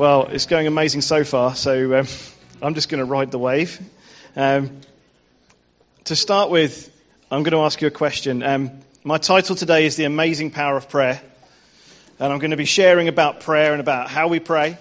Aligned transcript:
Well, 0.00 0.28
it's 0.28 0.46
going 0.46 0.66
amazing 0.66 1.02
so 1.02 1.24
far, 1.24 1.54
so 1.54 1.98
um, 1.98 2.06
I'm 2.62 2.72
just 2.72 2.88
going 2.88 3.00
to 3.00 3.04
ride 3.04 3.30
the 3.30 3.38
wave. 3.38 3.78
Um, 4.34 4.80
to 6.04 6.16
start 6.16 6.48
with, 6.48 6.90
I'm 7.30 7.42
going 7.42 7.52
to 7.52 7.60
ask 7.66 7.82
you 7.82 7.88
a 7.88 7.90
question. 7.90 8.42
Um, 8.42 8.70
my 9.04 9.18
title 9.18 9.56
today 9.56 9.84
is 9.84 9.96
The 9.96 10.04
Amazing 10.04 10.52
Power 10.52 10.78
of 10.78 10.88
Prayer, 10.88 11.20
and 12.18 12.32
I'm 12.32 12.38
going 12.38 12.52
to 12.52 12.56
be 12.56 12.64
sharing 12.64 13.08
about 13.08 13.40
prayer 13.40 13.72
and 13.72 13.80
about 13.82 14.08
how 14.08 14.28
we 14.28 14.40
pray. 14.40 14.78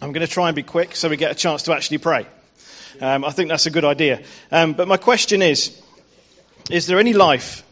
I'm 0.00 0.12
going 0.12 0.26
to 0.26 0.32
try 0.32 0.48
and 0.48 0.56
be 0.56 0.62
quick 0.62 0.96
so 0.96 1.10
we 1.10 1.18
get 1.18 1.30
a 1.30 1.34
chance 1.34 1.64
to 1.64 1.74
actually 1.74 1.98
pray. 1.98 2.26
Um, 3.02 3.26
I 3.26 3.32
think 3.32 3.50
that's 3.50 3.66
a 3.66 3.70
good 3.70 3.84
idea. 3.84 4.22
Um, 4.50 4.72
but 4.72 4.88
my 4.88 4.96
question 4.96 5.42
is 5.42 5.78
Is 6.70 6.86
there 6.86 6.98
any 6.98 7.12
life 7.12 7.64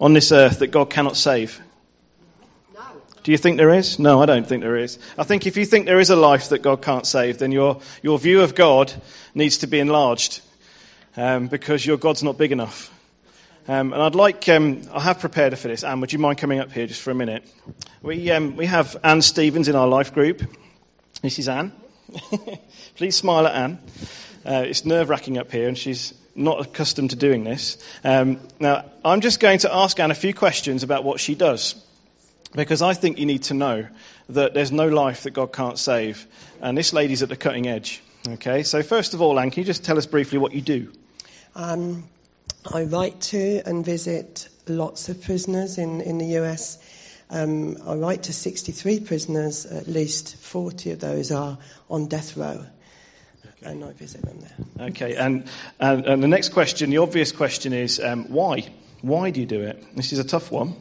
on 0.00 0.12
this 0.12 0.30
earth 0.30 0.60
that 0.60 0.68
God 0.68 0.90
cannot 0.90 1.16
save? 1.16 1.60
Do 3.22 3.32
you 3.32 3.38
think 3.38 3.56
there 3.56 3.74
is? 3.74 3.98
No, 3.98 4.22
I 4.22 4.26
don't 4.26 4.46
think 4.46 4.62
there 4.62 4.76
is. 4.76 4.98
I 5.16 5.24
think 5.24 5.46
if 5.46 5.56
you 5.56 5.64
think 5.64 5.86
there 5.86 6.00
is 6.00 6.10
a 6.10 6.16
life 6.16 6.50
that 6.50 6.62
God 6.62 6.82
can't 6.82 7.06
save, 7.06 7.38
then 7.38 7.52
your, 7.52 7.80
your 8.02 8.18
view 8.18 8.42
of 8.42 8.54
God 8.54 8.92
needs 9.34 9.58
to 9.58 9.66
be 9.66 9.80
enlarged 9.80 10.40
um, 11.16 11.48
because 11.48 11.84
your 11.84 11.96
God's 11.96 12.22
not 12.22 12.38
big 12.38 12.52
enough. 12.52 12.94
Um, 13.66 13.92
and 13.92 14.00
I'd 14.00 14.14
like, 14.14 14.48
um, 14.48 14.82
I 14.92 15.00
have 15.00 15.20
prepared 15.20 15.58
for 15.58 15.68
this. 15.68 15.84
Anne, 15.84 16.00
would 16.00 16.12
you 16.12 16.18
mind 16.18 16.38
coming 16.38 16.58
up 16.58 16.72
here 16.72 16.86
just 16.86 17.02
for 17.02 17.10
a 17.10 17.14
minute? 17.14 17.46
We, 18.02 18.30
um, 18.30 18.56
we 18.56 18.64
have 18.64 18.96
Anne 19.04 19.20
Stevens 19.20 19.68
in 19.68 19.76
our 19.76 19.86
life 19.86 20.14
group. 20.14 20.42
This 21.20 21.38
is 21.38 21.48
Anne. 21.48 21.72
Please 22.96 23.16
smile 23.16 23.46
at 23.46 23.54
Anne. 23.54 23.78
Uh, 24.46 24.64
it's 24.66 24.86
nerve 24.86 25.10
wracking 25.10 25.36
up 25.36 25.52
here, 25.52 25.68
and 25.68 25.76
she's 25.76 26.14
not 26.34 26.60
accustomed 26.60 27.10
to 27.10 27.16
doing 27.16 27.44
this. 27.44 27.76
Um, 28.04 28.40
now, 28.58 28.86
I'm 29.04 29.20
just 29.20 29.40
going 29.40 29.58
to 29.58 29.74
ask 29.74 30.00
Anne 30.00 30.12
a 30.12 30.14
few 30.14 30.32
questions 30.32 30.82
about 30.82 31.04
what 31.04 31.20
she 31.20 31.34
does. 31.34 31.74
Because 32.54 32.82
I 32.82 32.94
think 32.94 33.18
you 33.18 33.26
need 33.26 33.44
to 33.44 33.54
know 33.54 33.86
that 34.30 34.54
there's 34.54 34.72
no 34.72 34.88
life 34.88 35.24
that 35.24 35.32
God 35.32 35.52
can't 35.52 35.78
save. 35.78 36.26
And 36.60 36.76
this 36.76 36.92
lady's 36.92 37.22
at 37.22 37.28
the 37.28 37.36
cutting 37.36 37.66
edge. 37.66 38.02
Okay, 38.26 38.62
so 38.62 38.82
first 38.82 39.14
of 39.14 39.22
all, 39.22 39.38
Anne, 39.38 39.50
can 39.50 39.60
you 39.60 39.66
just 39.66 39.84
tell 39.84 39.98
us 39.98 40.06
briefly 40.06 40.38
what 40.38 40.52
you 40.52 40.60
do? 40.60 40.92
Um, 41.54 42.04
I 42.72 42.84
write 42.84 43.20
to 43.32 43.62
and 43.64 43.84
visit 43.84 44.48
lots 44.66 45.08
of 45.08 45.22
prisoners 45.22 45.78
in, 45.78 46.00
in 46.00 46.18
the 46.18 46.38
US. 46.38 46.78
Um, 47.30 47.76
I 47.86 47.94
write 47.94 48.24
to 48.24 48.32
63 48.32 49.00
prisoners, 49.00 49.66
at 49.66 49.86
least 49.86 50.36
40 50.36 50.92
of 50.92 51.00
those 51.00 51.30
are 51.30 51.58
on 51.90 52.06
death 52.06 52.36
row. 52.36 52.64
Okay. 53.44 53.70
And 53.70 53.84
I 53.84 53.92
visit 53.92 54.22
them 54.22 54.40
there. 54.40 54.88
Okay, 54.88 55.14
and, 55.16 55.44
and, 55.78 56.06
and 56.06 56.22
the 56.22 56.28
next 56.28 56.50
question, 56.50 56.90
the 56.90 56.98
obvious 56.98 57.32
question 57.32 57.72
is 57.72 58.00
um, 58.00 58.26
why? 58.30 58.68
Why 59.02 59.30
do 59.30 59.40
you 59.40 59.46
do 59.46 59.62
it? 59.62 59.96
This 59.96 60.12
is 60.12 60.18
a 60.18 60.24
tough 60.24 60.50
one. 60.50 60.74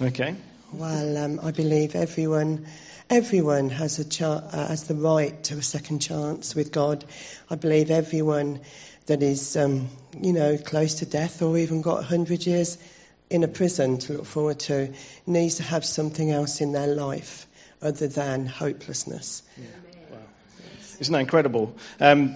Okay. 0.00 0.34
Well, 0.76 1.16
um, 1.16 1.40
I 1.42 1.52
believe 1.52 1.96
everyone, 1.96 2.66
everyone 3.08 3.70
has, 3.70 3.98
a 3.98 4.26
uh, 4.28 4.68
has 4.68 4.84
the 4.84 4.94
right 4.94 5.42
to 5.44 5.54
a 5.54 5.62
second 5.62 6.00
chance 6.00 6.54
with 6.54 6.70
God. 6.70 7.02
I 7.48 7.54
believe 7.54 7.90
everyone 7.90 8.60
that 9.06 9.22
is, 9.22 9.56
um, 9.56 9.88
you 10.20 10.34
know, 10.34 10.58
close 10.58 10.96
to 10.96 11.06
death 11.06 11.40
or 11.40 11.56
even 11.56 11.80
got 11.80 11.94
100 11.94 12.44
years 12.44 12.76
in 13.30 13.42
a 13.42 13.48
prison 13.48 13.96
to 14.00 14.12
look 14.18 14.26
forward 14.26 14.60
to 14.60 14.92
needs 15.26 15.54
to 15.56 15.62
have 15.62 15.82
something 15.82 16.30
else 16.30 16.60
in 16.60 16.72
their 16.72 16.88
life 16.88 17.46
other 17.80 18.08
than 18.08 18.44
hopelessness. 18.44 19.44
Yeah. 19.56 19.64
Wow. 20.10 20.18
Isn't 21.00 21.12
that 21.14 21.20
incredible? 21.20 21.74
Um, 22.00 22.34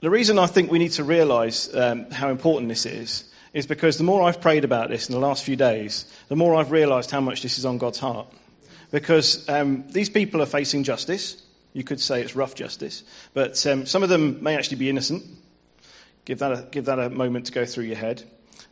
the 0.00 0.08
reason 0.08 0.38
I 0.38 0.46
think 0.46 0.70
we 0.70 0.78
need 0.78 0.92
to 0.92 1.04
realise 1.04 1.68
um, 1.74 2.10
how 2.12 2.30
important 2.30 2.70
this 2.70 2.86
is 2.86 3.24
is 3.52 3.66
because 3.66 3.98
the 3.98 4.04
more 4.04 4.22
I've 4.22 4.40
prayed 4.40 4.64
about 4.64 4.88
this 4.88 5.08
in 5.08 5.14
the 5.14 5.20
last 5.20 5.44
few 5.44 5.56
days, 5.56 6.06
the 6.28 6.36
more 6.36 6.54
I've 6.54 6.70
realized 6.70 7.10
how 7.10 7.20
much 7.20 7.42
this 7.42 7.58
is 7.58 7.66
on 7.66 7.78
God's 7.78 7.98
heart. 7.98 8.26
Because 8.90 9.48
um, 9.48 9.84
these 9.88 10.10
people 10.10 10.42
are 10.42 10.46
facing 10.46 10.84
justice. 10.84 11.42
You 11.72 11.84
could 11.84 12.00
say 12.00 12.20
it's 12.20 12.36
rough 12.36 12.54
justice, 12.54 13.02
but 13.32 13.66
um, 13.66 13.86
some 13.86 14.02
of 14.02 14.10
them 14.10 14.42
may 14.42 14.56
actually 14.56 14.76
be 14.76 14.90
innocent. 14.90 15.24
Give 16.26 16.38
that 16.40 16.52
a, 16.52 16.68
give 16.70 16.84
that 16.86 16.98
a 16.98 17.08
moment 17.08 17.46
to 17.46 17.52
go 17.52 17.64
through 17.64 17.84
your 17.84 17.96
head. 17.96 18.22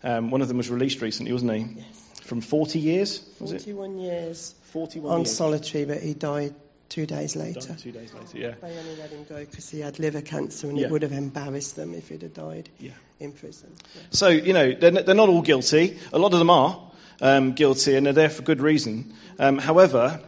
Um, 0.03 0.31
one 0.31 0.43
of 0.43 0.49
them 0.49 0.59
was 0.59 0.69
released 0.69 1.01
recently, 1.01 1.33
wasn't 1.33 1.53
he? 1.53 1.67
Yes. 1.79 2.21
From 2.25 2.43
40 2.43 2.79
years? 2.79 3.27
Was 3.41 3.53
41 3.53 3.99
it? 3.99 4.03
years. 4.03 4.55
41 4.73 5.13
on 5.13 5.21
years. 5.21 5.37
solitary, 5.37 5.85
but 5.87 6.03
he 6.03 6.15
died 6.15 6.55
two 6.91 7.07
days 7.07 7.37
later. 7.37 7.75
Two 7.75 7.93
days 7.93 8.13
later, 8.13 8.37
yeah. 8.37 8.55
They 8.61 8.77
only 8.77 8.97
let 8.97 9.11
him 9.11 9.25
go 9.25 9.39
because 9.39 9.71
he 9.71 9.81
had 9.81 9.99
liver 9.99 10.21
cancer, 10.21 10.69
and 10.69 10.77
yeah. 10.77 10.87
it 10.87 10.91
would 10.91 11.03
have 11.03 11.13
embarrassed 11.13 11.77
them 11.77 11.95
if 11.95 12.11
he'd 12.11 12.23
have 12.23 12.35
died 12.35 12.69
yeah. 12.79 12.91
in 13.19 13.33
prison. 13.33 13.73
Yeah. 13.95 14.03
So 14.11 14.29
you 14.29 14.53
know 14.53 14.73
they're, 14.73 14.91
they're, 14.91 15.15
not 15.15 15.31
all 15.31 15.41
guilty. 15.41 15.99
A 16.13 16.19
lot 16.19 16.35
of 16.35 16.39
them 16.39 16.51
are 16.51 16.79
um, 17.23 17.53
guilty, 17.53 17.97
and 17.97 18.05
they're 18.05 18.13
there 18.13 18.29
for 18.29 18.43
good 18.43 18.61
reason. 18.61 19.15
Um, 19.39 19.57
however, 19.57 20.21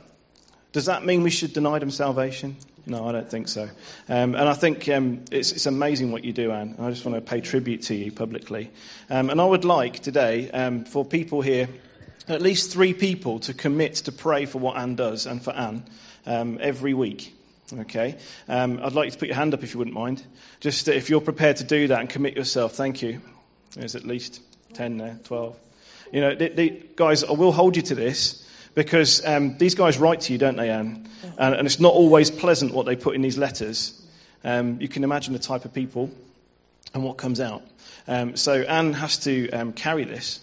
does 0.72 0.86
that 0.86 1.04
mean 1.04 1.22
we 1.22 1.30
should 1.30 1.52
deny 1.52 1.78
them 1.78 1.90
salvation? 1.90 2.56
No, 2.84 3.06
I 3.06 3.12
don't 3.12 3.30
think 3.30 3.46
so. 3.46 3.68
Um, 4.08 4.34
and 4.34 4.48
I 4.48 4.54
think 4.54 4.88
um, 4.88 5.24
it's, 5.30 5.52
it's, 5.52 5.66
amazing 5.66 6.10
what 6.10 6.24
you 6.24 6.32
do, 6.32 6.50
Anne. 6.50 6.74
I 6.80 6.90
just 6.90 7.04
want 7.04 7.14
to 7.14 7.20
pay 7.20 7.40
tribute 7.40 7.82
to 7.82 7.94
you 7.94 8.10
publicly. 8.10 8.72
Um, 9.08 9.30
and 9.30 9.40
I 9.40 9.44
would 9.44 9.64
like 9.64 10.00
today 10.00 10.50
um, 10.50 10.84
for 10.84 11.04
people 11.04 11.42
here, 11.42 11.68
at 12.26 12.42
least 12.42 12.72
three 12.72 12.92
people, 12.92 13.38
to 13.40 13.54
commit 13.54 13.94
to 13.96 14.12
pray 14.12 14.46
for 14.46 14.58
what 14.58 14.76
Anne 14.76 14.96
does 14.96 15.26
and 15.26 15.40
for 15.40 15.52
Anne 15.52 15.84
um, 16.27 16.59
every 16.60 16.94
week. 16.94 17.34
Okay? 17.72 18.16
Um, 18.49 18.81
I'd 18.83 18.93
like 18.93 19.06
you 19.06 19.10
to 19.12 19.19
put 19.19 19.28
your 19.28 19.37
hand 19.37 19.55
up 19.55 19.62
if 19.62 19.72
you 19.72 19.78
wouldn't 19.78 19.97
mind. 19.97 20.25
Just 20.60 20.88
if 20.88 21.10
you're 21.10 21.21
prepared 21.21 21.56
to 21.59 21.65
do 21.65 21.88
that 21.88 22.00
and 22.00 22.09
commit 22.09 22.37
yourself, 22.37 22.75
thank 22.75 23.03
you. 23.03 23.21
There's 23.75 23.97
at 23.97 24.05
least 24.05 24.41
10 24.75 24.99
there, 24.99 25.19
12. 25.25 25.56
You 26.12 26.21
know, 26.21 26.34
the, 26.34 26.49
the, 26.49 26.83
guys, 26.97 27.25
I 27.25 27.33
will 27.33 27.53
hold 27.53 27.77
you 27.77 27.83
to 27.83 27.94
this 27.94 28.47
because 28.75 29.25
um, 29.25 29.56
these 29.56 29.75
guys 29.75 29.99
write 29.99 30.22
to 30.22 30.33
you, 30.33 30.38
don't 30.38 30.56
they, 30.56 30.71
Anne? 30.71 31.09
And, 31.38 31.55
and, 31.55 31.66
it's 31.66 31.81
not 31.81 31.93
always 31.94 32.31
pleasant 32.31 32.75
what 32.75 32.84
they 32.84 32.97
put 32.97 33.15
in 33.15 33.22
these 33.22 33.39
letters. 33.39 33.99
Um, 34.44 34.81
you 34.81 34.89
can 34.89 35.04
imagine 35.04 35.33
the 35.33 35.39
type 35.39 35.65
of 35.65 35.72
people 35.72 36.10
and 36.93 37.03
what 37.03 37.16
comes 37.16 37.41
out. 37.41 37.62
Um, 38.06 38.37
so 38.37 38.60
Anne 38.60 38.93
has 38.93 39.19
to 39.21 39.49
um, 39.50 39.72
carry 39.72 40.04
this 40.04 40.41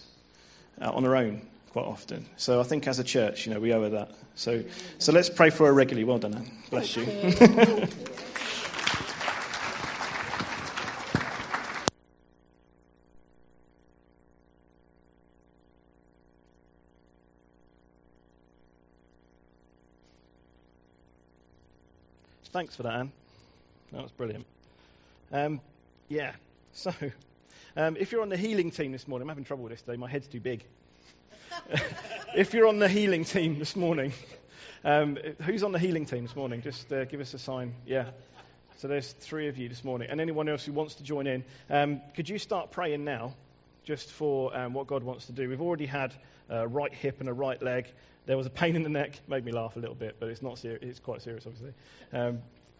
uh, 0.81 0.89
on 0.89 1.03
her 1.03 1.15
own 1.15 1.41
quite 1.69 1.85
often. 1.85 2.25
So 2.37 2.59
I 2.59 2.63
think 2.63 2.87
as 2.87 2.99
a 2.99 3.03
church, 3.03 3.45
you 3.45 3.53
know, 3.53 3.59
we 3.59 3.73
owe 3.73 3.83
her 3.83 3.89
that. 3.89 4.11
So, 4.35 4.63
so 4.97 5.11
let's 5.11 5.29
pray 5.29 5.49
for 5.49 5.67
her 5.67 5.73
regularly. 5.73 6.03
Well 6.03 6.17
done, 6.19 6.35
Anne. 6.35 6.51
Bless 6.69 6.95
you. 6.95 7.05
Thanks 22.51 22.75
for 22.75 22.83
that, 22.83 22.93
Anne. 22.93 23.11
That 23.91 24.01
was 24.01 24.11
brilliant. 24.11 24.45
Um, 25.31 25.61
yeah, 26.07 26.33
so 26.73 26.91
um, 27.77 27.95
if 27.95 28.11
you're 28.11 28.23
on 28.23 28.29
the 28.29 28.37
healing 28.37 28.71
team 28.71 28.91
this 28.91 29.07
morning, 29.07 29.23
I'm 29.23 29.29
having 29.29 29.43
trouble 29.43 29.63
with 29.63 29.73
this 29.73 29.81
today. 29.81 29.97
My 29.97 30.09
head's 30.09 30.27
too 30.27 30.39
big. 30.39 30.65
if 32.35 32.53
you're 32.53 32.67
on 32.67 32.79
the 32.79 32.87
healing 32.87 33.25
team 33.25 33.59
this 33.59 33.75
morning, 33.75 34.13
um, 34.83 35.17
who's 35.41 35.63
on 35.63 35.71
the 35.71 35.79
healing 35.79 36.05
team 36.05 36.23
this 36.23 36.35
morning? 36.35 36.61
Just 36.61 36.91
uh, 36.91 37.05
give 37.05 37.19
us 37.19 37.33
a 37.33 37.39
sign. 37.39 37.75
Yeah. 37.85 38.05
So 38.77 38.87
there's 38.87 39.11
three 39.11 39.47
of 39.49 39.57
you 39.57 39.67
this 39.67 39.83
morning, 39.83 40.09
and 40.09 40.21
anyone 40.21 40.47
else 40.47 40.63
who 40.63 40.71
wants 40.71 40.95
to 40.95 41.03
join 41.03 41.27
in. 41.27 41.43
Um, 41.69 42.01
could 42.15 42.29
you 42.29 42.39
start 42.39 42.71
praying 42.71 43.03
now, 43.03 43.33
just 43.83 44.09
for 44.09 44.55
um, 44.55 44.73
what 44.73 44.87
God 44.87 45.03
wants 45.03 45.25
to 45.25 45.33
do? 45.33 45.49
We've 45.49 45.61
already 45.61 45.85
had 45.85 46.13
a 46.49 46.67
right 46.67 46.93
hip 46.93 47.19
and 47.19 47.27
a 47.27 47.33
right 47.33 47.61
leg. 47.61 47.87
There 48.25 48.37
was 48.37 48.45
a 48.45 48.51
pain 48.51 48.75
in 48.75 48.83
the 48.83 48.89
neck. 48.89 49.19
Made 49.27 49.43
me 49.43 49.51
laugh 49.51 49.75
a 49.75 49.79
little 49.79 49.95
bit, 49.95 50.15
but 50.19 50.29
it's 50.29 50.41
not 50.41 50.57
serious. 50.57 50.81
It's 50.81 50.99
quite 50.99 51.21
serious, 51.21 51.45
obviously. 51.45 51.73
Um, 52.13 52.39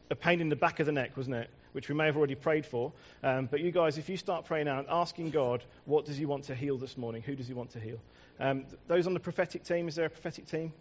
a 0.10 0.16
pain 0.16 0.42
in 0.42 0.50
the 0.50 0.56
back 0.56 0.80
of 0.80 0.86
the 0.86 0.92
neck, 0.92 1.18
wasn't 1.18 1.36
it? 1.36 1.50
Which 1.74 1.88
we 1.88 1.96
may 1.96 2.06
have 2.06 2.18
already 2.18 2.36
prayed 2.36 2.66
for. 2.66 2.92
Um, 3.24 3.46
but 3.46 3.60
you 3.60 3.72
guys, 3.72 3.98
if 3.98 4.10
you 4.10 4.18
start 4.18 4.46
praying 4.46 4.68
out, 4.68 4.88
asking 4.90 5.30
God, 5.30 5.64
what 5.86 6.06
does 6.06 6.18
He 6.18 6.26
want 6.26 6.46
to 6.46 6.56
heal 6.56 6.78
this 6.78 6.98
morning? 6.98 7.22
Who 7.22 7.36
does 7.36 7.48
He 7.48 7.54
want 7.54 7.70
to 7.72 7.80
heal? 7.80 8.00
Um, 8.40 8.66
those 8.88 9.06
on 9.06 9.14
the 9.14 9.20
prophetic 9.20 9.64
team, 9.64 9.88
is 9.88 9.96
there 9.96 10.06
a 10.06 10.10
prophetic 10.10 10.48
team? 10.48 10.74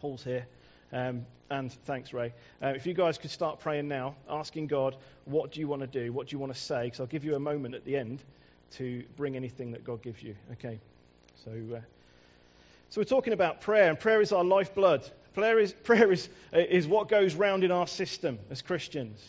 Paul's 0.00 0.22
here. 0.22 0.46
Um, 0.92 1.26
and 1.50 1.72
thanks, 1.84 2.12
Ray. 2.12 2.32
Uh, 2.62 2.68
if 2.68 2.86
you 2.86 2.94
guys 2.94 3.18
could 3.18 3.30
start 3.30 3.58
praying 3.58 3.88
now, 3.88 4.14
asking 4.28 4.68
God, 4.68 4.96
what 5.24 5.50
do 5.50 5.60
you 5.60 5.66
want 5.66 5.80
to 5.80 5.86
do? 5.86 6.12
What 6.12 6.28
do 6.28 6.36
you 6.36 6.38
want 6.38 6.54
to 6.54 6.60
say? 6.60 6.84
Because 6.84 7.00
I'll 7.00 7.06
give 7.06 7.24
you 7.24 7.34
a 7.34 7.40
moment 7.40 7.74
at 7.74 7.84
the 7.84 7.96
end 7.96 8.22
to 8.72 9.02
bring 9.16 9.36
anything 9.36 9.72
that 9.72 9.84
God 9.84 10.02
gives 10.02 10.22
you. 10.22 10.36
Okay. 10.52 10.78
So, 11.44 11.50
uh, 11.76 11.80
so 12.90 13.00
we're 13.00 13.04
talking 13.04 13.32
about 13.32 13.60
prayer, 13.60 13.88
and 13.88 13.98
prayer 13.98 14.20
is 14.20 14.32
our 14.32 14.44
lifeblood. 14.44 15.08
Prayer 15.32 15.58
is, 15.58 15.72
prayer 15.72 16.12
is, 16.12 16.28
is 16.52 16.86
what 16.86 17.08
goes 17.08 17.34
round 17.34 17.64
in 17.64 17.72
our 17.72 17.88
system 17.88 18.38
as 18.50 18.62
Christians. 18.62 19.20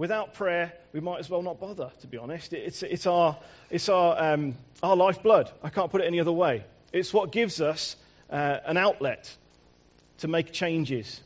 Without 0.00 0.32
prayer, 0.32 0.72
we 0.94 1.00
might 1.00 1.18
as 1.18 1.28
well 1.28 1.42
not 1.42 1.60
bother, 1.60 1.90
to 2.00 2.06
be 2.06 2.16
honest. 2.16 2.54
It's, 2.54 2.82
it's 2.82 3.06
our, 3.06 3.36
it's 3.68 3.90
our, 3.90 4.32
um, 4.32 4.54
our 4.82 4.96
lifeblood. 4.96 5.50
I 5.62 5.68
can't 5.68 5.90
put 5.90 6.00
it 6.00 6.06
any 6.06 6.20
other 6.20 6.32
way. 6.32 6.64
It's 6.90 7.12
what 7.12 7.32
gives 7.32 7.60
us 7.60 7.96
uh, 8.30 8.60
an 8.64 8.78
outlet 8.78 9.30
to 10.20 10.28
make 10.28 10.52
changes 10.52 11.20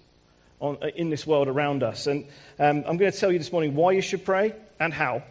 on, 0.58 0.78
uh, 0.82 0.88
in 0.88 1.08
this 1.08 1.24
world 1.24 1.46
around 1.46 1.84
us. 1.84 2.08
And 2.08 2.24
um, 2.58 2.82
I'm 2.84 2.96
going 2.96 3.12
to 3.12 3.16
tell 3.16 3.30
you 3.30 3.38
this 3.38 3.52
morning 3.52 3.76
why 3.76 3.92
you 3.92 4.02
should 4.02 4.24
pray 4.24 4.56
and 4.80 4.92
how. 4.92 5.22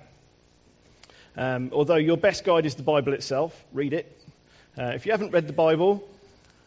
Um, 1.36 1.72
although 1.74 1.98
your 1.98 2.16
best 2.16 2.46
guide 2.46 2.66
is 2.66 2.76
the 2.76 2.84
Bible 2.84 3.12
itself, 3.12 3.62
read 3.74 3.92
it. 3.92 4.18
Uh, 4.78 4.94
if 4.96 5.06
you 5.06 5.12
haven't 5.12 5.34
read 5.34 5.48
the 5.48 5.52
Bible, 5.52 6.02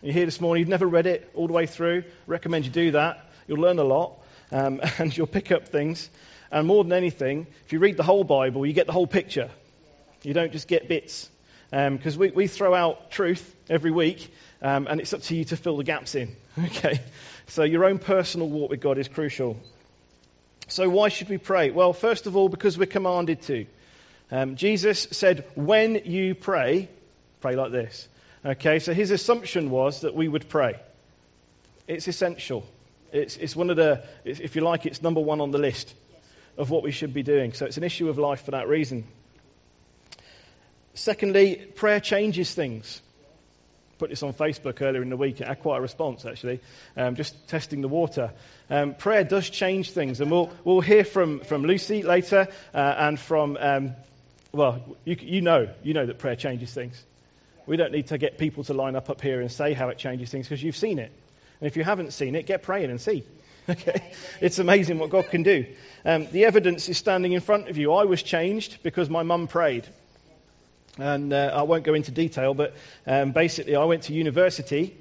you're 0.03 0.13
here 0.13 0.27
this 0.27 0.43
morning, 0.43 0.61
you've 0.61 0.69
never 0.69 0.87
read 0.87 1.07
it 1.07 1.31
all 1.35 1.47
the 1.47 1.55
way 1.55 1.65
through, 1.65 2.01
I 2.01 2.11
recommend 2.27 2.67
you 2.67 2.71
do 2.71 2.91
that. 2.91 3.31
You'll 3.49 3.63
learn 3.63 3.79
a 3.79 3.85
lot. 3.85 4.19
um, 4.53 4.81
and 4.99 5.17
you'll 5.17 5.27
pick 5.27 5.53
up 5.53 5.69
things. 5.69 6.11
And 6.51 6.67
more 6.67 6.85
than 6.85 6.93
anything, 6.93 7.47
if 7.65 7.73
you 7.73 7.79
read 7.79 7.97
the 7.97 8.03
whole 8.03 8.25
Bible, 8.25 8.65
you 8.67 8.73
get 8.73 8.87
the 8.87 8.93
whole 8.93 9.07
picture. 9.07 9.51
You 10.23 10.35
don't 10.35 10.53
just 10.53 10.69
get 10.69 10.89
bits. 10.89 11.29
Because 11.71 12.15
um, 12.15 12.21
we, 12.21 12.31
we 12.31 12.47
throw 12.47 12.75
out 12.75 13.11
truth 13.11 13.55
every 13.69 13.91
week, 13.91 14.33
um, 14.63 14.87
and 14.87 15.01
it's 15.01 15.13
up 15.13 15.23
to 15.23 15.37
you 15.37 15.45
to 15.47 15.57
fill 15.57 15.77
the 15.77 15.85
gaps 15.85 16.15
in. 16.15 16.37
Okay? 16.59 17.01
So 17.49 17.63
your 17.63 17.85
own 17.85 17.99
personal 17.99 18.49
walk 18.49 18.71
with 18.71 18.81
God 18.81 18.99
is 18.99 19.07
crucial. 19.07 19.57
So 20.69 20.89
why 20.89 21.11
should 21.11 21.29
we 21.29 21.39
pray? 21.39 21.71
Well, 21.71 21.93
first 21.93 22.27
of 22.27 22.37
all, 22.37 22.49
because 22.49 22.77
we're 22.77 22.87
commanded 22.87 23.43
to. 23.43 23.67
Um, 24.33 24.57
Jesus 24.57 25.07
said, 25.13 25.45
when 25.55 25.95
you 26.07 26.35
pray, 26.35 26.89
pray 27.41 27.55
like 27.55 27.71
this. 27.71 28.09
Okay, 28.45 28.81
so 28.81 28.93
his 28.95 29.13
assumption 29.13 29.71
was 29.71 30.01
that 30.01 30.15
we 30.15 30.27
would 30.27 30.49
pray. 30.49 30.81
It's 31.87 32.09
essential. 32.09 32.67
It's, 33.13 33.37
it's 33.37 33.55
one 33.55 33.71
of 33.71 33.77
the, 33.77 34.03
if 34.25 34.57
you 34.57 34.63
like, 34.63 34.87
it's 34.87 35.03
number 35.03 35.21
one 35.21 35.41
on 35.41 35.53
the 35.53 35.59
list 35.59 35.95
of 36.57 36.71
what 36.71 36.83
we 36.83 36.91
should 36.91 37.13
be 37.13 37.23
doing. 37.23 37.53
So 37.53 37.67
it's 37.67 37.77
an 37.77 37.85
issue 37.85 38.09
of 38.09 38.19
life 38.19 38.45
for 38.45 38.53
that 38.53 38.69
reason. 38.69 39.05
Secondly, 40.95 41.57
prayer 41.57 42.01
changes 42.01 42.55
things. 42.55 43.03
Put 43.99 44.11
this 44.11 44.23
on 44.23 44.35
Facebook 44.35 44.83
earlier 44.83 45.03
in 45.03 45.09
the 45.09 45.17
week. 45.17 45.41
It 45.41 45.47
had 45.47 45.61
quite 45.61 45.79
a 45.79 45.81
response, 45.81 46.27
actually, 46.27 46.61
um, 46.97 47.17
just 47.17 47.49
testing 47.49 47.81
the 47.81 47.89
water. 47.89 48.33
Um, 48.69 48.95
prayer 48.95 49.25
does 49.25 49.49
change 49.49 49.93
things, 49.93 50.21
and 50.21 50.31
we'll, 50.31 50.51
we'll 50.65 50.81
hear 50.83 51.05
from, 51.05 51.41
from 51.41 51.65
Lucy 51.65 52.03
later 52.03 52.49
uh, 52.75 52.95
and 52.99 53.19
from, 53.19 53.57
um, 53.59 53.95
well, 54.53 54.83
you, 55.05 55.17
you 55.21 55.41
know, 55.41 55.69
you 55.83 55.95
know 55.95 56.05
that 56.05 56.19
prayer 56.19 56.37
changes 56.37 56.73
things. 56.73 57.03
We 57.67 57.77
don't 57.77 57.93
need 57.93 58.09
to 58.09 58.19
get 58.19 58.39
people 58.39 58.65
to 58.65 58.75
line 58.75 58.97
up 58.97 59.11
up 59.11 59.21
here 59.21 59.41
and 59.41 59.51
say 59.51 59.73
how 59.73 59.89
it 59.89 59.99
changes 59.99 60.31
things 60.31 60.47
because 60.47 60.63
you've 60.63 60.77
seen 60.77 60.99
it. 60.99 61.11
And 61.61 61.67
if 61.67 61.77
you 61.77 61.85
haven't 61.85 62.13
seen 62.13 62.35
it, 62.35 62.47
get 62.47 62.63
praying 62.63 62.91
and 62.91 63.01
see. 63.01 63.25
Okay? 63.71 64.13
It's 64.41 64.61
amazing 64.61 64.99
what 65.01 65.11
God 65.11 65.29
can 65.29 65.43
do. 65.43 65.67
Um, 66.05 66.29
the 66.31 66.45
evidence 66.45 66.89
is 66.89 66.99
standing 66.99 67.33
in 67.33 67.41
front 67.41 67.69
of 67.69 67.77
you. 67.77 67.93
I 67.93 68.05
was 68.05 68.23
changed 68.23 68.83
because 68.85 69.11
my 69.11 69.25
mum 69.25 69.49
prayed. 69.49 69.87
And 70.99 71.33
uh, 71.33 71.53
I 71.53 71.63
won't 71.63 71.83
go 71.83 71.95
into 71.95 72.13
detail, 72.13 72.55
but 72.55 72.75
um, 73.07 73.33
basically, 73.33 73.75
I 73.75 73.85
went 73.85 74.05
to 74.05 74.15
university 74.15 74.97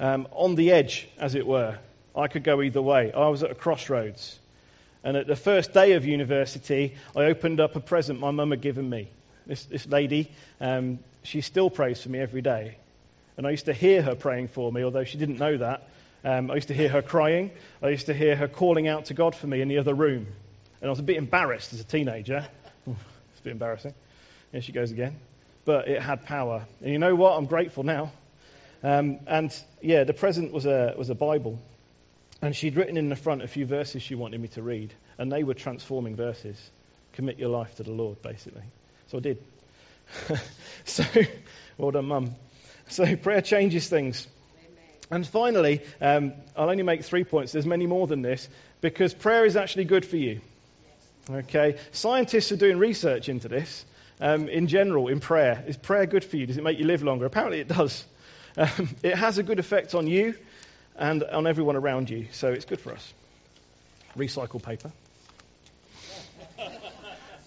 um, 0.00 0.26
on 0.32 0.54
the 0.54 0.72
edge, 0.72 1.08
as 1.18 1.34
it 1.34 1.46
were. 1.46 1.78
I 2.16 2.26
could 2.26 2.42
go 2.42 2.62
either 2.62 2.82
way. 2.82 3.12
I 3.12 3.28
was 3.28 3.42
at 3.42 3.50
a 3.50 3.54
crossroads. 3.54 4.38
And 5.04 5.16
at 5.16 5.26
the 5.26 5.36
first 5.36 5.72
day 5.72 5.92
of 5.92 6.04
university, 6.04 6.94
I 7.14 7.24
opened 7.24 7.60
up 7.60 7.76
a 7.76 7.80
present 7.80 8.18
my 8.18 8.30
mum 8.30 8.50
had 8.50 8.60
given 8.60 8.88
me. 8.88 9.08
This, 9.46 9.64
this 9.64 9.86
lady, 9.86 10.30
um, 10.60 11.00
she 11.22 11.40
still 11.40 11.70
prays 11.70 12.02
for 12.02 12.08
me 12.08 12.18
every 12.18 12.42
day. 12.42 12.76
And 13.36 13.46
I 13.46 13.50
used 13.50 13.66
to 13.66 13.72
hear 13.72 14.02
her 14.02 14.14
praying 14.14 14.48
for 14.48 14.70
me, 14.72 14.84
although 14.84 15.04
she 15.04 15.18
didn't 15.18 15.38
know 15.38 15.56
that. 15.58 15.88
Um, 16.24 16.50
I 16.50 16.54
used 16.54 16.68
to 16.68 16.74
hear 16.74 16.88
her 16.88 17.02
crying. 17.02 17.50
I 17.82 17.88
used 17.88 18.06
to 18.06 18.14
hear 18.14 18.36
her 18.36 18.46
calling 18.48 18.86
out 18.86 19.06
to 19.06 19.14
God 19.14 19.34
for 19.34 19.46
me 19.46 19.60
in 19.60 19.68
the 19.68 19.78
other 19.78 19.94
room. 19.94 20.26
And 20.80 20.88
I 20.88 20.90
was 20.90 21.00
a 21.00 21.04
bit 21.04 21.16
embarrassed 21.16 21.72
as 21.72 21.80
a 21.80 21.84
teenager. 21.84 22.46
it's 22.86 23.40
a 23.40 23.42
bit 23.42 23.52
embarrassing. 23.52 23.94
Here 24.52 24.62
she 24.62 24.72
goes 24.72 24.92
again. 24.92 25.18
But 25.64 25.88
it 25.88 26.00
had 26.00 26.24
power. 26.24 26.64
And 26.80 26.92
you 26.92 26.98
know 26.98 27.14
what? 27.14 27.36
I'm 27.36 27.46
grateful 27.46 27.82
now. 27.82 28.12
Um, 28.84 29.20
and 29.26 29.52
yeah, 29.80 30.04
the 30.04 30.12
present 30.12 30.52
was 30.52 30.66
a, 30.66 30.94
was 30.96 31.10
a 31.10 31.14
Bible. 31.14 31.58
And 32.40 32.54
she'd 32.54 32.76
written 32.76 32.96
in 32.96 33.08
the 33.08 33.16
front 33.16 33.42
a 33.42 33.48
few 33.48 33.66
verses 33.66 34.02
she 34.02 34.14
wanted 34.14 34.40
me 34.40 34.48
to 34.48 34.62
read. 34.62 34.92
And 35.18 35.30
they 35.30 35.44
were 35.44 35.54
transforming 35.54 36.16
verses. 36.16 36.58
Commit 37.14 37.38
your 37.38 37.50
life 37.50 37.76
to 37.76 37.82
the 37.82 37.92
Lord, 37.92 38.22
basically. 38.22 38.62
So 39.08 39.18
I 39.18 39.20
did. 39.20 39.38
so, 40.84 41.04
well 41.78 41.90
done, 41.90 42.06
Mum. 42.06 42.34
So 42.88 43.16
prayer 43.16 43.40
changes 43.40 43.88
things. 43.88 44.26
And 45.12 45.26
finally, 45.26 45.82
um, 46.00 46.32
I'll 46.56 46.70
only 46.70 46.82
make 46.82 47.04
three 47.04 47.22
points. 47.22 47.52
There's 47.52 47.66
many 47.66 47.86
more 47.86 48.06
than 48.06 48.22
this 48.22 48.48
because 48.80 49.12
prayer 49.12 49.44
is 49.44 49.56
actually 49.56 49.84
good 49.84 50.06
for 50.06 50.16
you. 50.16 50.40
Okay, 51.30 51.78
scientists 51.92 52.50
are 52.50 52.56
doing 52.56 52.78
research 52.78 53.28
into 53.28 53.46
this. 53.46 53.84
Um, 54.22 54.48
in 54.48 54.68
general, 54.68 55.08
in 55.08 55.20
prayer, 55.20 55.62
is 55.66 55.76
prayer 55.76 56.06
good 56.06 56.24
for 56.24 56.38
you? 56.38 56.46
Does 56.46 56.56
it 56.56 56.64
make 56.64 56.78
you 56.78 56.86
live 56.86 57.02
longer? 57.02 57.26
Apparently, 57.26 57.60
it 57.60 57.68
does. 57.68 58.04
Um, 58.54 58.90
it 59.02 59.14
has 59.14 59.38
a 59.38 59.42
good 59.42 59.58
effect 59.58 59.94
on 59.94 60.06
you 60.06 60.34
and 60.94 61.24
on 61.24 61.46
everyone 61.46 61.74
around 61.74 62.10
you, 62.10 62.26
so 62.32 62.52
it's 62.52 62.66
good 62.66 62.80
for 62.80 62.92
us. 62.92 63.14
Recycle 64.14 64.62
paper. 64.62 64.92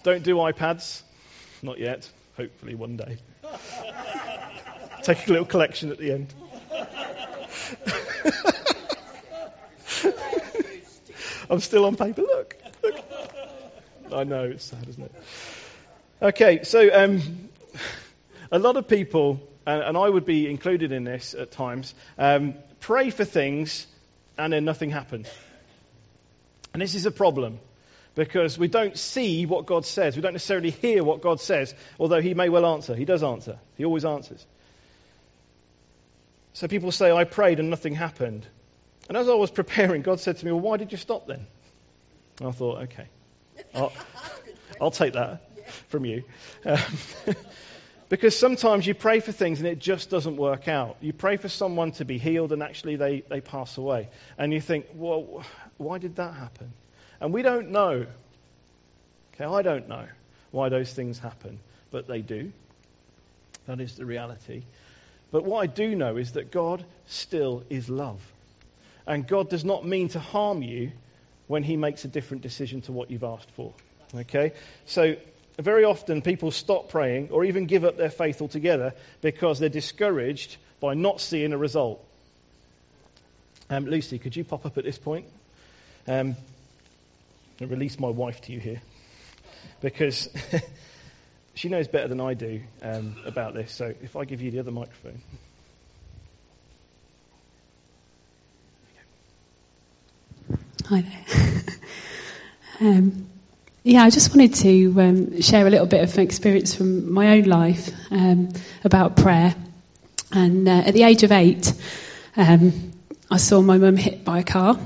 Don't 0.02 0.24
do 0.24 0.34
iPads, 0.34 1.02
not 1.62 1.78
yet. 1.78 2.10
Hopefully, 2.36 2.74
one 2.74 2.96
day. 2.96 3.18
Take 5.04 5.28
a 5.28 5.30
little 5.30 5.46
collection 5.46 5.92
at 5.92 5.98
the 5.98 6.10
end. 6.10 6.34
I'm 11.48 11.60
still 11.60 11.84
on 11.84 11.96
paper. 11.96 12.22
Look, 12.22 12.56
look. 12.82 13.04
I 14.12 14.24
know 14.24 14.44
it's 14.44 14.64
sad, 14.64 14.88
isn't 14.88 15.02
it? 15.02 15.12
Okay, 16.22 16.62
so 16.64 16.88
um, 16.92 17.50
a 18.50 18.58
lot 18.58 18.76
of 18.76 18.88
people, 18.88 19.40
and, 19.66 19.82
and, 19.82 19.96
I 19.96 20.08
would 20.08 20.24
be 20.24 20.48
included 20.48 20.92
in 20.92 21.04
this 21.04 21.34
at 21.34 21.50
times, 21.50 21.94
um, 22.18 22.54
pray 22.80 23.10
for 23.10 23.24
things 23.24 23.86
and 24.38 24.52
then 24.52 24.64
nothing 24.64 24.90
happens. 24.90 25.28
And 26.72 26.80
this 26.80 26.94
is 26.94 27.06
a 27.06 27.10
problem 27.10 27.58
because 28.14 28.58
we 28.58 28.68
don't 28.68 28.96
see 28.96 29.46
what 29.46 29.66
God 29.66 29.84
says. 29.84 30.16
We 30.16 30.22
don't 30.22 30.32
necessarily 30.32 30.70
hear 30.70 31.04
what 31.04 31.20
God 31.20 31.40
says, 31.40 31.74
although 31.98 32.20
He 32.20 32.34
may 32.34 32.48
well 32.48 32.66
answer. 32.66 32.94
He 32.94 33.04
does 33.04 33.22
answer, 33.22 33.58
He 33.76 33.84
always 33.84 34.04
answers. 34.04 34.44
So 36.54 36.68
people 36.68 36.90
say, 36.92 37.12
I 37.12 37.24
prayed 37.24 37.60
and 37.60 37.68
nothing 37.68 37.94
happened. 37.94 38.46
And 39.08 39.16
as 39.16 39.28
I 39.28 39.34
was 39.34 39.50
preparing, 39.50 40.02
God 40.02 40.20
said 40.20 40.38
to 40.38 40.44
me, 40.44 40.52
Well, 40.52 40.60
why 40.60 40.76
did 40.76 40.92
you 40.92 40.98
stop 40.98 41.26
then? 41.26 41.46
And 42.40 42.48
I 42.48 42.52
thought, 42.52 42.82
okay, 42.84 43.06
I'll, 43.74 43.92
I'll 44.80 44.90
take 44.90 45.14
that 45.14 45.42
from 45.88 46.04
you. 46.04 46.24
Um, 46.64 46.78
because 48.08 48.38
sometimes 48.38 48.86
you 48.86 48.94
pray 48.94 49.20
for 49.20 49.32
things 49.32 49.58
and 49.58 49.68
it 49.68 49.78
just 49.78 50.10
doesn't 50.10 50.36
work 50.36 50.68
out. 50.68 50.96
You 51.00 51.12
pray 51.12 51.36
for 51.36 51.48
someone 51.48 51.92
to 51.92 52.04
be 52.04 52.18
healed 52.18 52.52
and 52.52 52.62
actually 52.62 52.96
they, 52.96 53.22
they 53.22 53.40
pass 53.40 53.78
away. 53.78 54.08
And 54.38 54.52
you 54.52 54.60
think, 54.60 54.86
well, 54.94 55.44
why 55.78 55.98
did 55.98 56.16
that 56.16 56.34
happen? 56.34 56.72
And 57.20 57.32
we 57.32 57.42
don't 57.42 57.70
know. 57.70 58.06
Okay, 59.34 59.44
I 59.44 59.62
don't 59.62 59.88
know 59.88 60.06
why 60.50 60.68
those 60.68 60.92
things 60.92 61.18
happen, 61.18 61.58
but 61.90 62.06
they 62.06 62.20
do. 62.20 62.52
That 63.66 63.80
is 63.80 63.96
the 63.96 64.04
reality. 64.04 64.62
But 65.30 65.44
what 65.44 65.60
I 65.60 65.66
do 65.66 65.94
know 65.94 66.16
is 66.16 66.32
that 66.32 66.50
God 66.50 66.84
still 67.06 67.64
is 67.68 67.88
love. 67.88 68.20
And 69.06 69.26
God 69.26 69.48
does 69.48 69.64
not 69.64 69.86
mean 69.86 70.08
to 70.10 70.20
harm 70.20 70.62
you 70.62 70.92
when 71.46 71.62
He 71.62 71.76
makes 71.76 72.04
a 72.04 72.08
different 72.08 72.42
decision 72.42 72.80
to 72.82 72.92
what 72.92 73.10
you've 73.10 73.24
asked 73.24 73.50
for. 73.52 73.72
Okay? 74.14 74.52
So, 74.86 75.16
very 75.58 75.84
often 75.84 76.20
people 76.20 76.50
stop 76.50 76.90
praying 76.90 77.30
or 77.30 77.44
even 77.44 77.66
give 77.66 77.84
up 77.84 77.96
their 77.96 78.10
faith 78.10 78.42
altogether 78.42 78.92
because 79.22 79.58
they're 79.58 79.68
discouraged 79.68 80.56
by 80.80 80.94
not 80.94 81.20
seeing 81.20 81.52
a 81.52 81.58
result. 81.58 82.04
Um, 83.70 83.86
Lucy, 83.86 84.18
could 84.18 84.36
you 84.36 84.44
pop 84.44 84.66
up 84.66 84.76
at 84.76 84.84
this 84.84 84.98
point? 84.98 85.26
Um, 86.06 86.36
I'll 87.60 87.68
release 87.68 87.98
my 87.98 88.08
wife 88.08 88.42
to 88.42 88.52
you 88.52 88.60
here 88.60 88.82
because 89.80 90.28
she 91.54 91.68
knows 91.68 91.88
better 91.88 92.08
than 92.08 92.20
I 92.20 92.34
do 92.34 92.60
um, 92.82 93.16
about 93.24 93.54
this. 93.54 93.72
So 93.72 93.94
if 94.02 94.14
I 94.14 94.24
give 94.24 94.42
you 94.42 94.50
the 94.50 94.60
other 94.60 94.70
microphone. 94.70 95.20
Hi 100.88 101.00
there. 101.00 101.62
um, 102.80 103.26
yeah, 103.82 104.04
I 104.04 104.10
just 104.10 104.30
wanted 104.30 104.54
to 104.54 105.00
um, 105.00 105.40
share 105.40 105.66
a 105.66 105.70
little 105.70 105.88
bit 105.88 106.04
of 106.04 106.16
experience 106.16 106.76
from 106.76 107.12
my 107.12 107.36
own 107.36 107.42
life 107.42 107.90
um, 108.12 108.50
about 108.84 109.16
prayer. 109.16 109.52
And 110.30 110.68
uh, 110.68 110.84
at 110.86 110.94
the 110.94 111.02
age 111.02 111.24
of 111.24 111.32
eight, 111.32 111.72
um, 112.36 112.92
I 113.28 113.38
saw 113.38 113.62
my 113.62 113.78
mum 113.78 113.96
hit 113.96 114.24
by 114.24 114.38
a 114.38 114.44
car 114.44 114.78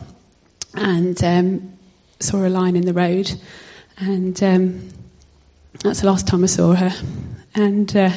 and 0.73 1.23
um, 1.23 1.78
saw 2.19 2.47
a 2.47 2.49
line 2.49 2.76
in 2.76 2.87
the 2.87 2.95
road. 2.95 3.30
And 3.99 4.35
that's 5.83 6.00
the 6.00 6.07
last 6.07 6.26
time 6.26 6.45
I 6.45 6.47
saw 6.47 6.73
her. 6.73 6.92
And 7.54 7.95
uh, 7.95 8.11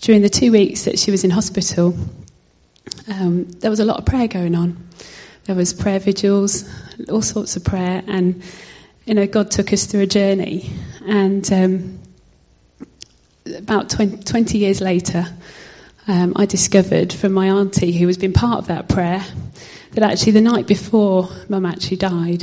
during 0.00 0.22
the 0.22 0.28
two 0.28 0.50
weeks 0.50 0.86
that 0.86 0.98
she 0.98 1.12
was 1.12 1.22
in 1.22 1.30
hospital, 1.30 1.96
um, 3.08 3.44
there 3.44 3.70
was 3.70 3.78
a 3.78 3.84
lot 3.84 3.98
of 3.98 4.06
prayer 4.06 4.26
going 4.26 4.56
on. 4.56 4.88
There 5.44 5.54
was 5.54 5.74
prayer 5.74 5.98
vigils, 5.98 6.64
all 7.10 7.20
sorts 7.20 7.56
of 7.56 7.64
prayer, 7.64 8.02
and 8.06 8.42
you 9.04 9.12
know 9.12 9.26
God 9.26 9.50
took 9.50 9.74
us 9.74 9.84
through 9.84 10.00
a 10.00 10.06
journey. 10.06 10.70
And 11.06 11.52
um, 11.52 11.98
about 13.58 13.90
20, 13.90 14.22
20, 14.22 14.56
years 14.56 14.80
later, 14.80 15.26
um, 16.08 16.32
I 16.36 16.46
discovered 16.46 17.12
from 17.12 17.32
my 17.32 17.50
auntie, 17.50 17.92
who 17.92 18.06
has 18.06 18.16
been 18.16 18.32
part 18.32 18.58
of 18.58 18.66
that 18.68 18.88
prayer, 18.88 19.22
that 19.92 20.02
actually 20.02 20.32
the 20.32 20.40
night 20.40 20.66
before 20.66 21.28
Mum 21.50 21.66
actually 21.66 21.98
died, 21.98 22.42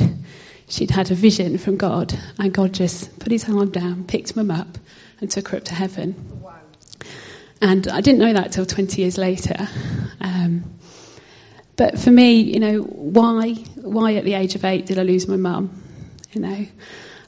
she'd 0.68 0.92
had 0.92 1.10
a 1.10 1.16
vision 1.16 1.58
from 1.58 1.78
God, 1.78 2.16
and 2.38 2.54
God 2.54 2.72
just 2.72 3.18
put 3.18 3.32
his 3.32 3.48
arm 3.48 3.70
down, 3.70 4.04
picked 4.04 4.36
mum 4.36 4.52
up, 4.52 4.78
and 5.20 5.28
took 5.28 5.48
her 5.48 5.56
up 5.56 5.64
to 5.64 5.74
heaven. 5.74 6.14
And 7.60 7.88
I 7.88 8.00
didn't 8.00 8.20
know 8.20 8.32
that 8.32 8.52
till 8.52 8.64
20 8.66 9.02
years 9.02 9.18
later. 9.18 9.68
Um, 10.20 10.78
but 11.82 11.98
for 11.98 12.12
me, 12.12 12.42
you 12.42 12.60
know, 12.60 12.78
why, 12.78 13.54
why 13.74 14.14
at 14.14 14.22
the 14.22 14.34
age 14.34 14.54
of 14.54 14.64
eight 14.64 14.86
did 14.86 15.00
I 15.00 15.02
lose 15.02 15.26
my 15.26 15.34
mum? 15.34 15.82
You 16.30 16.40
know, 16.40 16.66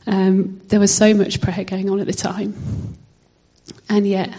um, 0.07 0.61
there 0.69 0.79
was 0.79 0.95
so 0.95 1.13
much 1.13 1.41
prayer 1.41 1.65
going 1.65 1.91
on 1.91 1.99
at 1.99 2.07
the 2.07 2.13
time, 2.13 2.97
and 3.89 4.07
yet 4.07 4.33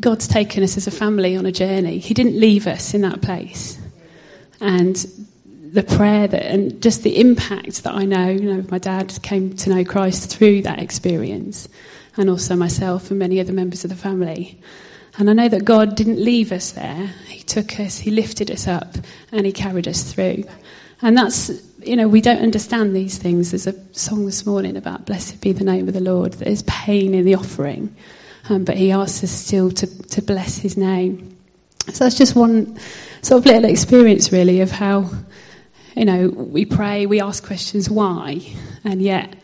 God's 0.00 0.28
taken 0.28 0.62
us 0.62 0.76
as 0.76 0.86
a 0.86 0.92
family 0.92 1.36
on 1.36 1.46
a 1.46 1.50
journey. 1.50 1.98
He 1.98 2.14
didn't 2.14 2.38
leave 2.38 2.68
us 2.68 2.94
in 2.94 3.00
that 3.00 3.20
place, 3.20 3.76
and 4.60 4.94
the 5.50 5.82
prayer 5.82 6.28
that 6.28 6.46
and 6.46 6.80
just 6.80 7.02
the 7.02 7.18
impact 7.18 7.82
that 7.82 7.94
I 7.94 8.04
know, 8.04 8.28
you 8.28 8.54
know, 8.54 8.64
my 8.70 8.78
dad 8.78 9.18
came 9.20 9.56
to 9.56 9.70
know 9.70 9.84
Christ 9.84 10.30
through 10.30 10.62
that 10.62 10.78
experience, 10.78 11.68
and 12.16 12.30
also 12.30 12.54
myself 12.54 13.10
and 13.10 13.18
many 13.18 13.40
other 13.40 13.52
members 13.52 13.82
of 13.82 13.90
the 13.90 13.96
family. 13.96 14.60
And 15.18 15.28
I 15.28 15.32
know 15.32 15.48
that 15.48 15.64
God 15.64 15.96
didn't 15.96 16.22
leave 16.22 16.52
us 16.52 16.72
there. 16.72 17.10
He 17.26 17.42
took 17.42 17.78
us, 17.80 17.98
He 17.98 18.10
lifted 18.10 18.50
us 18.50 18.68
up, 18.68 18.94
and 19.32 19.44
He 19.44 19.52
carried 19.52 19.88
us 19.88 20.12
through. 20.12 20.44
And 21.02 21.16
that's, 21.16 21.50
you 21.82 21.96
know, 21.96 22.08
we 22.08 22.20
don't 22.20 22.42
understand 22.42 22.94
these 22.94 23.18
things. 23.18 23.50
There's 23.50 23.66
a 23.66 23.94
song 23.94 24.26
this 24.26 24.44
morning 24.46 24.76
about 24.76 25.06
blessed 25.06 25.40
be 25.40 25.52
the 25.52 25.64
name 25.64 25.88
of 25.88 25.94
the 25.94 26.00
Lord. 26.00 26.34
There's 26.34 26.62
pain 26.62 27.14
in 27.14 27.24
the 27.24 27.36
offering, 27.36 27.96
um, 28.48 28.64
but 28.64 28.76
He 28.76 28.92
asks 28.92 29.24
us 29.24 29.30
still 29.30 29.70
to, 29.70 30.02
to 30.08 30.22
bless 30.22 30.58
His 30.58 30.76
name. 30.76 31.36
So 31.92 32.04
that's 32.04 32.18
just 32.18 32.36
one 32.36 32.78
sort 33.22 33.40
of 33.40 33.46
little 33.46 33.64
experience, 33.64 34.32
really, 34.32 34.60
of 34.60 34.70
how, 34.70 35.10
you 35.96 36.04
know, 36.04 36.28
we 36.28 36.66
pray, 36.66 37.06
we 37.06 37.20
ask 37.20 37.44
questions 37.44 37.88
why, 37.90 38.42
and 38.84 39.02
yet 39.02 39.34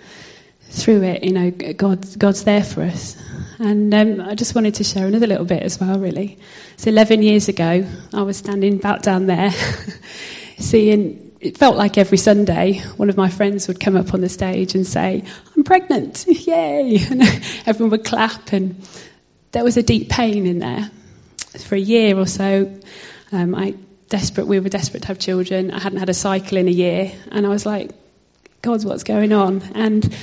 through 0.70 1.02
it, 1.02 1.24
you 1.24 1.32
know, 1.32 1.50
God, 1.50 2.06
God's 2.18 2.44
there 2.44 2.62
for 2.62 2.82
us. 2.82 3.16
And 3.58 3.92
um, 3.94 4.20
I 4.20 4.34
just 4.34 4.54
wanted 4.54 4.76
to 4.76 4.84
share 4.84 5.06
another 5.06 5.26
little 5.26 5.44
bit 5.44 5.62
as 5.62 5.80
well, 5.80 5.98
really. 5.98 6.38
So 6.76 6.90
11 6.90 7.22
years 7.22 7.48
ago, 7.48 7.86
I 8.12 8.22
was 8.22 8.36
standing 8.36 8.74
about 8.74 9.02
down 9.02 9.26
there, 9.26 9.50
seeing, 10.58 11.32
it 11.40 11.56
felt 11.56 11.76
like 11.76 11.96
every 11.96 12.18
Sunday, 12.18 12.80
one 12.96 13.08
of 13.08 13.16
my 13.16 13.30
friends 13.30 13.68
would 13.68 13.80
come 13.80 13.96
up 13.96 14.12
on 14.12 14.20
the 14.20 14.28
stage 14.28 14.74
and 14.74 14.86
say, 14.86 15.24
I'm 15.56 15.64
pregnant, 15.64 16.26
yay! 16.28 16.98
And 17.10 17.22
everyone 17.66 17.90
would 17.90 18.04
clap, 18.04 18.52
and 18.52 18.86
there 19.52 19.64
was 19.64 19.76
a 19.76 19.82
deep 19.82 20.10
pain 20.10 20.46
in 20.46 20.58
there. 20.58 20.90
For 21.58 21.74
a 21.74 21.80
year 21.80 22.18
or 22.18 22.26
so, 22.26 22.78
um, 23.32 23.54
I 23.54 23.76
desperate, 24.08 24.46
we 24.46 24.60
were 24.60 24.68
desperate 24.68 25.02
to 25.02 25.08
have 25.08 25.18
children. 25.18 25.70
I 25.70 25.80
hadn't 25.80 25.98
had 25.98 26.10
a 26.10 26.14
cycle 26.14 26.58
in 26.58 26.68
a 26.68 26.72
year, 26.72 27.12
and 27.30 27.46
I 27.46 27.48
was 27.48 27.64
like, 27.64 27.92
God, 28.60 28.84
what's 28.84 29.04
going 29.04 29.32
on? 29.32 29.62
And 29.74 30.14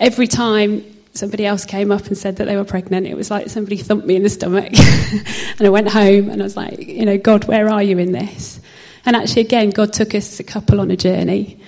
every 0.00 0.26
time 0.26 0.84
somebody 1.12 1.44
else 1.44 1.64
came 1.64 1.90
up 1.90 2.06
and 2.06 2.16
said 2.16 2.36
that 2.36 2.44
they 2.44 2.56
were 2.56 2.64
pregnant, 2.64 3.06
it 3.06 3.16
was 3.16 3.30
like 3.30 3.48
somebody 3.48 3.76
thumped 3.76 4.06
me 4.06 4.16
in 4.16 4.22
the 4.22 4.28
stomach. 4.28 4.72
and 5.58 5.66
I 5.66 5.68
went 5.68 5.88
home 5.88 6.30
and 6.30 6.40
I 6.40 6.44
was 6.44 6.56
like, 6.56 6.78
you 6.78 7.04
know, 7.04 7.18
God, 7.18 7.44
where 7.44 7.68
are 7.68 7.82
you 7.82 7.98
in 7.98 8.12
this? 8.12 8.60
And 9.04 9.16
actually, 9.16 9.42
again, 9.42 9.70
God 9.70 9.92
took 9.92 10.14
us 10.14 10.32
as 10.32 10.40
a 10.40 10.44
couple 10.44 10.80
on 10.80 10.90
a 10.90 10.96
journey. 10.96 11.60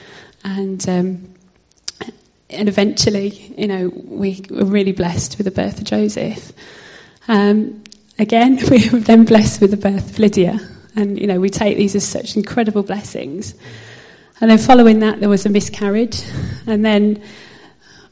And, 0.44 0.86
um, 0.88 1.34
and 2.48 2.68
eventually, 2.68 3.30
you 3.56 3.66
know, 3.66 3.88
we 3.88 4.44
were 4.50 4.64
really 4.64 4.92
blessed 4.92 5.38
with 5.38 5.44
the 5.44 5.50
birth 5.50 5.78
of 5.78 5.84
Joseph. 5.84 6.52
Um, 7.28 7.82
again, 8.18 8.58
we 8.70 8.88
were 8.90 9.00
then 9.00 9.24
blessed 9.24 9.60
with 9.60 9.70
the 9.70 9.76
birth 9.76 10.10
of 10.10 10.18
Lydia. 10.18 10.58
And, 10.96 11.18
you 11.18 11.26
know, 11.26 11.38
we 11.38 11.50
take 11.50 11.76
these 11.76 11.94
as 11.94 12.06
such 12.06 12.36
incredible 12.36 12.82
blessings. 12.82 13.54
And 14.40 14.50
then 14.50 14.58
following 14.58 15.00
that, 15.00 15.20
there 15.20 15.28
was 15.28 15.46
a 15.46 15.50
miscarriage. 15.50 16.22
And 16.66 16.84
then 16.84 17.22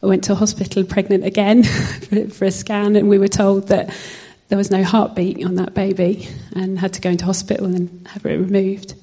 I 0.03 0.07
went 0.07 0.25
to 0.25 0.35
hospital 0.35 0.85
pregnant 0.85 1.25
again 1.25 1.63
for, 2.31 2.45
a 2.45 2.51
scan, 2.51 2.97
and 2.97 3.09
we 3.09 3.19
were 3.19 3.29
told 3.29 3.69
that 3.69 3.95
there 4.49 4.57
was 4.57 4.71
no 4.71 4.83
heartbeat 4.85 5.45
on 5.45 5.57
that 5.57 5.75
baby 5.75 6.29
and 6.55 6.79
had 6.79 6.95
to 6.95 7.01
go 7.01 7.11
into 7.11 7.25
hospital 7.25 7.67
and 7.67 8.07
have 8.09 8.25
it 8.25 8.37
removed. 8.39 8.95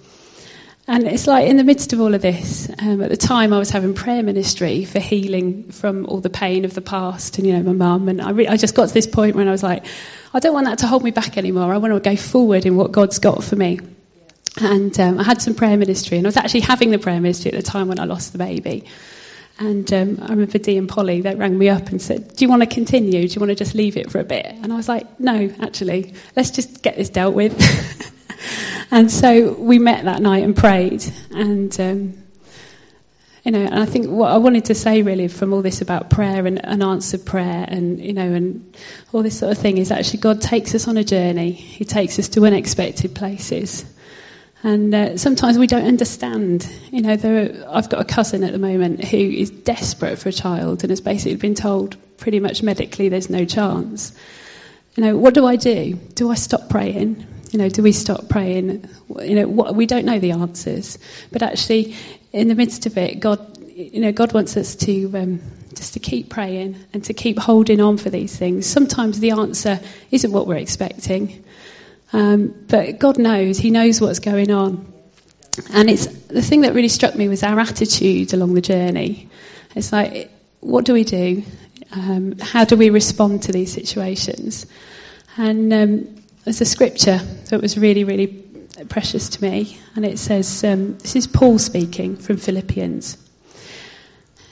And 0.88 1.08
it's 1.08 1.25
like 1.25 1.50
in 1.50 1.58
the 1.58 1.64
midst 1.64 1.94
of 1.94 2.00
all 2.00 2.14
of 2.14 2.22
this, 2.22 2.70
um, 2.80 3.02
at 3.02 3.10
the 3.10 3.18
time 3.18 3.54
I 3.54 3.60
was 3.60 3.72
having 3.72 3.96
prayer 3.96 4.22
ministry 4.22 4.86
for 4.86 5.00
healing 5.00 5.72
from 5.72 6.06
all 6.06 6.22
the 6.22 6.30
pain 6.30 6.64
of 6.64 6.75
the 6.75 6.82
past 6.82 7.40
and, 7.40 7.48
you 7.48 7.54
know, 7.54 7.64
my 7.64 7.74
mum. 7.74 8.08
And 8.08 8.22
I, 8.22 8.30
re- 8.30 8.48
I 8.48 8.56
just 8.56 8.75
got 8.75 8.88
to 8.88 8.94
this 8.94 9.08
point 9.08 9.36
when 9.36 9.48
I 9.48 9.52
was 9.52 9.64
like, 9.64 9.86
I 10.34 10.40
don't 10.40 10.54
want 10.54 10.68
that 10.68 10.80
to 10.80 10.88
hold 10.88 11.04
me 11.04 11.12
back 11.12 11.38
anymore. 11.38 11.74
I 11.74 11.78
want 11.78 11.94
to 11.94 12.00
go 12.00 12.16
forward 12.16 12.66
in 12.66 12.75
what 12.75 12.92
God's 12.92 13.18
got 13.18 13.44
for 13.44 13.56
me. 13.56 13.80
And 14.62 14.98
um, 15.00 15.20
I 15.20 15.24
had 15.24 15.42
some 15.42 15.56
prayer 15.56 15.75
ministry, 15.75 16.18
and 16.18 16.25
I 16.25 16.30
was 16.30 16.38
actually 16.38 16.62
having 16.62 16.92
the 16.92 17.00
prayer 17.00 17.20
ministry 17.20 17.52
at 17.52 17.58
the 17.58 17.64
time 17.64 17.88
when 17.90 18.00
I 18.00 18.06
lost 18.06 18.32
the 18.32 18.38
baby. 18.38 18.86
And 19.57 19.91
um, 19.93 20.19
I 20.21 20.29
remember 20.31 20.57
Dee 20.57 20.77
and 20.77 20.89
Polly, 20.89 21.21
they 21.21 21.33
rang 21.33 21.57
me 21.57 21.69
up 21.69 21.88
and 21.88 22.01
said, 22.01 22.35
Do 22.35 22.43
you 22.43 22.50
want 22.50 22.62
to 22.62 22.67
continue? 22.67 23.25
Do 23.25 23.33
you 23.33 23.39
want 23.39 23.51
to 23.51 23.55
just 23.55 23.74
leave 23.74 23.95
it 23.95 24.12
for 24.12 24.19
a 24.19 24.24
bit? 24.25 24.45
And 24.45 24.71
I 24.71 24.75
was 24.75 24.89
like, 24.89 25.19
No, 25.19 25.50
actually, 25.62 26.13
let's 26.35 26.51
just 26.51 26.83
get 26.83 26.97
this 26.97 27.09
dealt 27.09 27.33
with. 27.33 27.53
and 28.91 29.09
so 29.09 29.53
we 29.53 29.79
met 29.79 30.05
that 30.05 30.21
night 30.21 30.43
and 30.43 30.57
prayed. 30.57 31.05
And, 31.31 31.79
um, 31.79 32.24
you 33.45 33.51
know, 33.51 33.59
and 33.59 33.79
I 33.79 33.85
think 33.85 34.07
what 34.07 34.31
I 34.31 34.38
wanted 34.38 34.65
to 34.65 34.75
say 34.75 35.03
really 35.03 35.29
from 35.29 35.53
all 35.53 35.62
this 35.62 35.79
about 35.81 36.09
prayer 36.09 36.45
and, 36.45 36.65
and 36.65 36.83
answered 36.83 37.25
prayer 37.25 37.65
and, 37.65 38.03
you 38.03 38.12
know, 38.12 38.33
and 38.33 38.75
all 39.13 39.24
this 39.24 39.39
sort 39.39 39.53
of 39.53 39.57
thing 39.57 39.77
is 39.77 39.89
actually 39.89 40.19
God 40.19 40.41
takes 40.41 40.75
us 40.75 40.88
on 40.89 40.97
a 40.97 41.03
journey. 41.03 41.51
He 41.51 41.85
takes 41.85 42.19
us 42.19 42.27
to 42.29 42.45
unexpected 42.45 43.15
places. 43.15 43.85
And 44.65 44.95
uh, 44.95 45.17
sometimes 45.17 45.60
we 45.60 45.67
don't 45.67 45.86
understand. 45.86 46.67
You 46.91 47.03
know, 47.03 47.13
are, 47.13 47.77
I've 47.77 47.88
got 47.88 48.01
a 48.01 48.03
cousin 48.03 48.43
at 48.43 48.51
the 48.51 48.57
moment 48.57 49.03
who 49.03 49.17
is 49.17 49.51
desperate 49.51 50.17
for 50.17 50.29
a 50.29 50.31
child 50.31 50.81
and 50.81 50.89
has 50.89 51.01
basically 51.01 51.36
been 51.36 51.53
told 51.53 51.95
pretty 52.17 52.39
much 52.39 52.63
medically 52.63 53.10
there's 53.10 53.29
no 53.29 53.45
chance. 53.45 54.12
You 54.95 55.03
know, 55.03 55.17
what 55.17 55.36
do 55.36 55.45
I 55.45 55.55
do? 55.55 55.93
Do 55.93 56.31
I 56.31 56.34
stop 56.34 56.67
praying? 56.67 57.27
You 57.51 57.60
know, 57.60 57.69
do 57.69 57.84
we 57.84 57.91
stop 57.91 58.27
praying? 58.27 58.89
You 59.22 59.36
know, 59.36 59.48
what, 59.48 59.75
we 59.75 59.86
don't 59.86 60.05
know 60.05 60.17
the 60.17 60.31
answers, 60.31 60.98
but 61.31 61.43
actually, 61.43 61.95
in 62.34 62.48
the 62.48 62.55
midst 62.55 62.88
of 62.88 62.98
it, 62.98 63.19
God, 63.19 63.60
you 63.67 64.01
know, 64.01 64.12
God 64.12 64.34
wants 64.34 64.57
us 64.57 64.77
to 64.77 65.12
um, 65.13 65.41
just 65.75 65.93
to 65.93 66.00
keep 66.00 66.31
praying 66.31 66.77
and 66.91 67.03
to 67.03 67.13
keep 67.13 67.38
holding 67.38 67.81
on 67.81 67.98
for 67.98 68.10
these 68.10 68.36
things. 68.36 68.65
Sometimes 68.65 69.19
the 69.19 69.31
answer 69.31 69.79
isn't 70.10 70.31
what 70.31 70.48
we're 70.48 70.55
expecting. 70.55 71.43
Um, 72.15 72.55
but 72.69 72.98
God 72.98 73.17
knows, 73.17 73.57
He 73.57 73.72
knows 73.72 74.00
what's 74.00 74.19
going 74.19 74.50
on. 74.50 74.93
And 75.74 75.89
it's 75.89 76.05
the 76.05 76.41
thing 76.41 76.62
that 76.62 76.74
really 76.74 76.88
struck 76.88 77.13
me 77.13 77.27
was 77.27 77.43
our 77.43 77.60
attitude 77.60 78.34
along 78.34 78.53
the 78.53 78.62
journey. 78.62 79.27
It's 79.75 79.91
like, 79.91 80.31
what 80.62 80.86
do 80.86 80.93
we 80.93 81.03
do? 81.03 81.43
Um, 81.91 82.39
how 82.39 82.63
do 82.63 82.77
we 82.77 82.89
respond 82.89 83.43
to 83.43 83.51
these 83.51 83.74
situations? 83.74 84.65
And 85.36 85.74
um, 85.74 86.15
there's 86.45 86.62
a 86.62 86.65
scripture 86.65 87.17
that 87.50 87.62
was 87.62 87.77
really, 87.77 88.05
really 88.05 88.27
precious 88.88 89.29
to 89.29 89.43
me, 89.43 89.77
and 89.98 90.05
it 90.05 90.17
says, 90.17 90.63
um, 90.63 90.98
this 90.98 91.17
is 91.17 91.27
Paul 91.27 91.60
speaking 91.60 92.15
from 92.15 92.38
Philippians. 92.38 93.17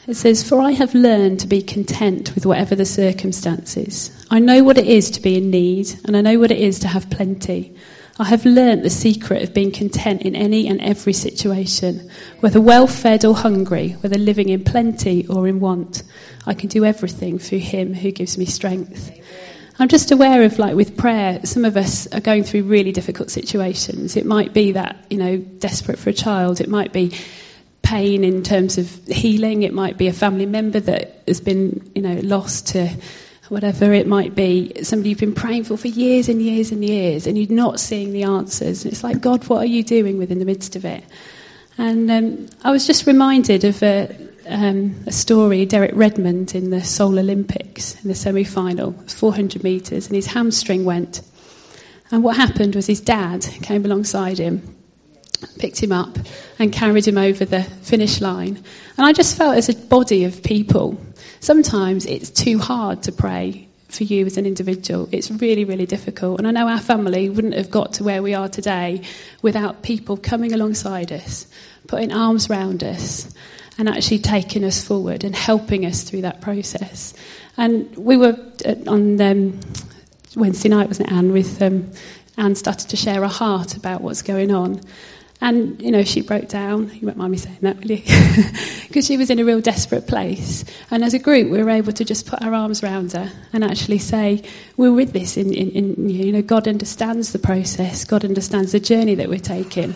It 0.06 0.16
says, 0.16 0.44
For 0.44 0.60
I 0.60 0.72
have 0.72 0.94
learned 0.96 1.42
to 1.42 1.48
be 1.48 1.62
content 1.62 2.36
with 2.36 2.46
whatever 2.46 2.76
the 2.76 2.86
circumstances. 2.86 4.12
I 4.30 4.40
know 4.40 4.62
what 4.62 4.78
it 4.78 4.86
is 4.86 5.12
to 5.12 5.22
be 5.22 5.38
in 5.38 5.50
need, 5.50 5.94
and 6.04 6.18
I 6.18 6.22
know 6.22 6.40
what 6.40 6.52
it 6.52 6.60
is 6.60 6.80
to 6.80 6.90
have 6.90 7.10
plenty. 7.10 7.76
I 8.20 8.26
have 8.26 8.46
learnt 8.46 8.84
the 8.84 8.90
secret 8.90 9.44
of 9.44 9.54
being 9.54 9.72
content 9.72 10.24
in 10.24 10.36
any 10.36 10.68
and 10.68 10.82
every 10.82 11.14
situation, 11.14 12.12
whether 12.42 12.60
well 12.60 12.86
fed 12.86 13.24
or 13.24 13.34
hungry, 13.34 13.92
whether 14.02 14.18
living 14.18 14.50
in 14.50 14.66
plenty 14.66 15.26
or 15.28 15.48
in 15.48 15.62
want. 15.62 16.04
I 16.46 16.54
can 16.54 16.68
do 16.68 16.84
everything 16.84 17.40
through 17.40 17.60
Him 17.60 17.94
who 17.94 18.12
gives 18.12 18.38
me 18.38 18.46
strength. 18.46 19.10
I'm 19.80 19.88
just 19.88 20.12
aware 20.12 20.44
of, 20.44 20.60
like, 20.60 20.76
with 20.76 20.98
prayer, 20.98 21.40
some 21.46 21.64
of 21.64 21.78
us 21.78 22.08
are 22.08 22.20
going 22.20 22.44
through 22.44 22.64
really 22.64 22.92
difficult 22.92 23.32
situations. 23.32 24.18
It 24.18 24.26
might 24.26 24.54
be 24.54 24.74
that, 24.74 25.06
you 25.10 25.18
know, 25.18 25.38
desperate 25.38 25.98
for 25.98 26.10
a 26.10 26.14
child. 26.14 26.60
It 26.60 26.68
might 26.68 26.92
be 26.92 27.14
pain 27.84 28.24
in 28.24 28.42
terms 28.42 28.80
of 28.80 28.90
healing. 29.06 29.62
It 29.62 29.74
might 29.74 29.98
be 29.98 30.08
a 30.08 30.14
family 30.14 30.48
member 30.48 30.80
that 30.80 31.22
has 31.28 31.42
been, 31.42 31.92
you 31.94 32.02
know, 32.02 32.20
lost 32.24 32.70
to 32.70 32.90
whatever 33.50 33.94
it 33.94 34.08
might 34.08 34.34
be. 34.34 34.84
Somebody 34.84 35.10
you've 35.10 35.20
been 35.20 35.36
praying 35.36 35.66
for 35.66 35.78
for 35.78 35.90
years 35.90 36.30
and 36.30 36.42
years 36.42 36.72
and 36.72 36.84
years, 36.84 37.28
and 37.28 37.38
you're 37.38 37.56
not 37.56 37.80
seeing 37.80 38.12
the 38.12 38.24
answers. 38.24 38.84
And 38.84 38.94
it's 38.94 39.04
like, 39.04 39.22
God, 39.22 39.48
what 39.48 39.60
are 39.60 39.68
you 39.68 39.84
doing 39.84 40.18
within 40.18 40.40
the 40.40 40.46
midst 40.46 40.76
of 40.76 40.86
it? 40.86 41.04
And 41.78 42.10
um, 42.10 42.48
I 42.64 42.72
was 42.72 42.88
just 42.88 43.06
reminded 43.06 43.64
of 43.66 43.84
a, 43.84 44.16
um, 44.48 45.04
a, 45.08 45.12
story, 45.12 45.66
Derek 45.66 45.92
Redmond 45.94 46.56
in 46.56 46.70
the 46.70 46.84
Seoul 46.84 47.20
Olympics 47.20 48.02
in 48.02 48.08
the 48.08 48.16
semi-final, 48.16 48.94
400 49.08 49.64
metres, 49.64 50.08
and 50.08 50.16
his 50.16 50.28
hamstring 50.28 50.86
went. 50.86 51.22
And 52.12 52.24
what 52.24 52.36
happened 52.38 52.76
was 52.76 52.86
his 52.86 53.02
dad 53.02 53.42
came 53.42 53.86
alongside 53.86 54.38
him 54.38 54.83
picked 55.60 55.82
him 55.82 55.92
up 55.92 56.18
and 56.60 56.72
carried 56.72 57.08
him 57.08 57.18
over 57.18 57.46
the 57.46 57.64
finish 57.64 58.22
line. 58.22 58.64
And 58.98 59.06
I 59.06 59.14
just 59.14 59.38
felt 59.38 59.58
as 59.58 59.70
a 59.70 59.76
body 59.76 60.26
of 60.26 60.44
people, 60.44 61.00
sometimes 61.40 62.06
it's 62.06 62.30
too 62.30 62.60
hard 62.60 63.04
to 63.04 63.12
pray 63.12 63.68
for 63.90 64.04
you 64.04 64.26
as 64.26 64.38
an 64.38 64.46
individual. 64.46 65.08
It's 65.12 65.30
really, 65.30 65.66
really 65.66 65.86
difficult. 65.86 66.40
And 66.40 66.48
I 66.48 66.52
know 66.52 66.68
our 66.68 66.80
family 66.80 67.30
wouldn't 67.30 67.54
have 67.56 67.70
got 67.70 67.94
to 67.94 68.04
where 68.04 68.24
we 68.24 68.34
are 68.34 68.50
today 68.50 69.04
without 69.42 69.84
people 69.84 70.18
coming 70.18 70.54
alongside 70.54 71.12
us, 71.12 71.48
putting 71.88 72.12
arms 72.12 72.50
around 72.50 72.84
us, 72.84 73.34
and 73.78 73.90
actually 73.90 74.20
taking 74.20 74.64
us 74.64 74.84
forward 74.84 75.24
and 75.24 75.36
helping 75.36 75.86
us 75.86 76.04
through 76.04 76.22
that 76.22 76.42
process. 76.42 77.14
And 77.58 77.96
we 77.96 78.18
were 78.18 78.38
on 78.88 79.22
um, 79.22 79.60
Wednesday 80.36 80.70
night, 80.70 80.88
wasn't 80.88 81.10
it, 81.10 81.14
Anne, 81.14 81.32
with 81.32 81.62
um, 81.62 81.92
Anne 82.38 82.56
started 82.56 82.90
to 82.90 82.98
share 82.98 83.22
her 83.22 83.28
heart 83.28 83.76
about 83.78 84.02
what's 84.02 84.24
going 84.24 84.52
on. 84.52 84.82
And, 85.44 85.82
you 85.82 85.92
know, 85.92 86.06
she 86.06 86.22
broke 86.22 86.48
down. 86.48 86.90
You 86.94 87.06
won't 87.06 87.18
mind 87.18 87.34
me 87.34 87.38
saying 87.38 87.58
that, 87.64 87.78
will 87.82 87.92
you? 87.92 88.02
Because 88.88 89.06
she 89.06 89.18
was 89.18 89.30
in 89.30 89.40
a 89.40 89.44
real 89.44 89.60
desperate 89.60 90.08
place. 90.08 90.64
And 90.90 91.04
as 91.04 91.14
a 91.14 91.20
group, 91.20 91.52
we 91.52 91.62
were 91.62 91.70
able 91.70 91.92
to 91.92 92.06
just 92.06 92.28
put 92.28 92.42
our 92.42 92.54
arms 92.54 92.82
around 92.82 93.12
her 93.12 93.30
and 93.52 93.62
actually 93.62 93.98
say, 93.98 94.44
we're 94.78 94.94
with 94.94 95.12
this. 95.12 95.36
In, 95.36 95.54
in, 95.54 95.72
in, 95.72 96.10
you 96.10 96.32
know, 96.32 96.42
God 96.42 96.70
understands 96.70 97.34
the 97.34 97.40
process. 97.40 98.06
God 98.06 98.24
understands 98.24 98.72
the 98.72 98.80
journey 98.80 99.16
that 99.16 99.28
we're 99.28 99.38
taking. 99.38 99.96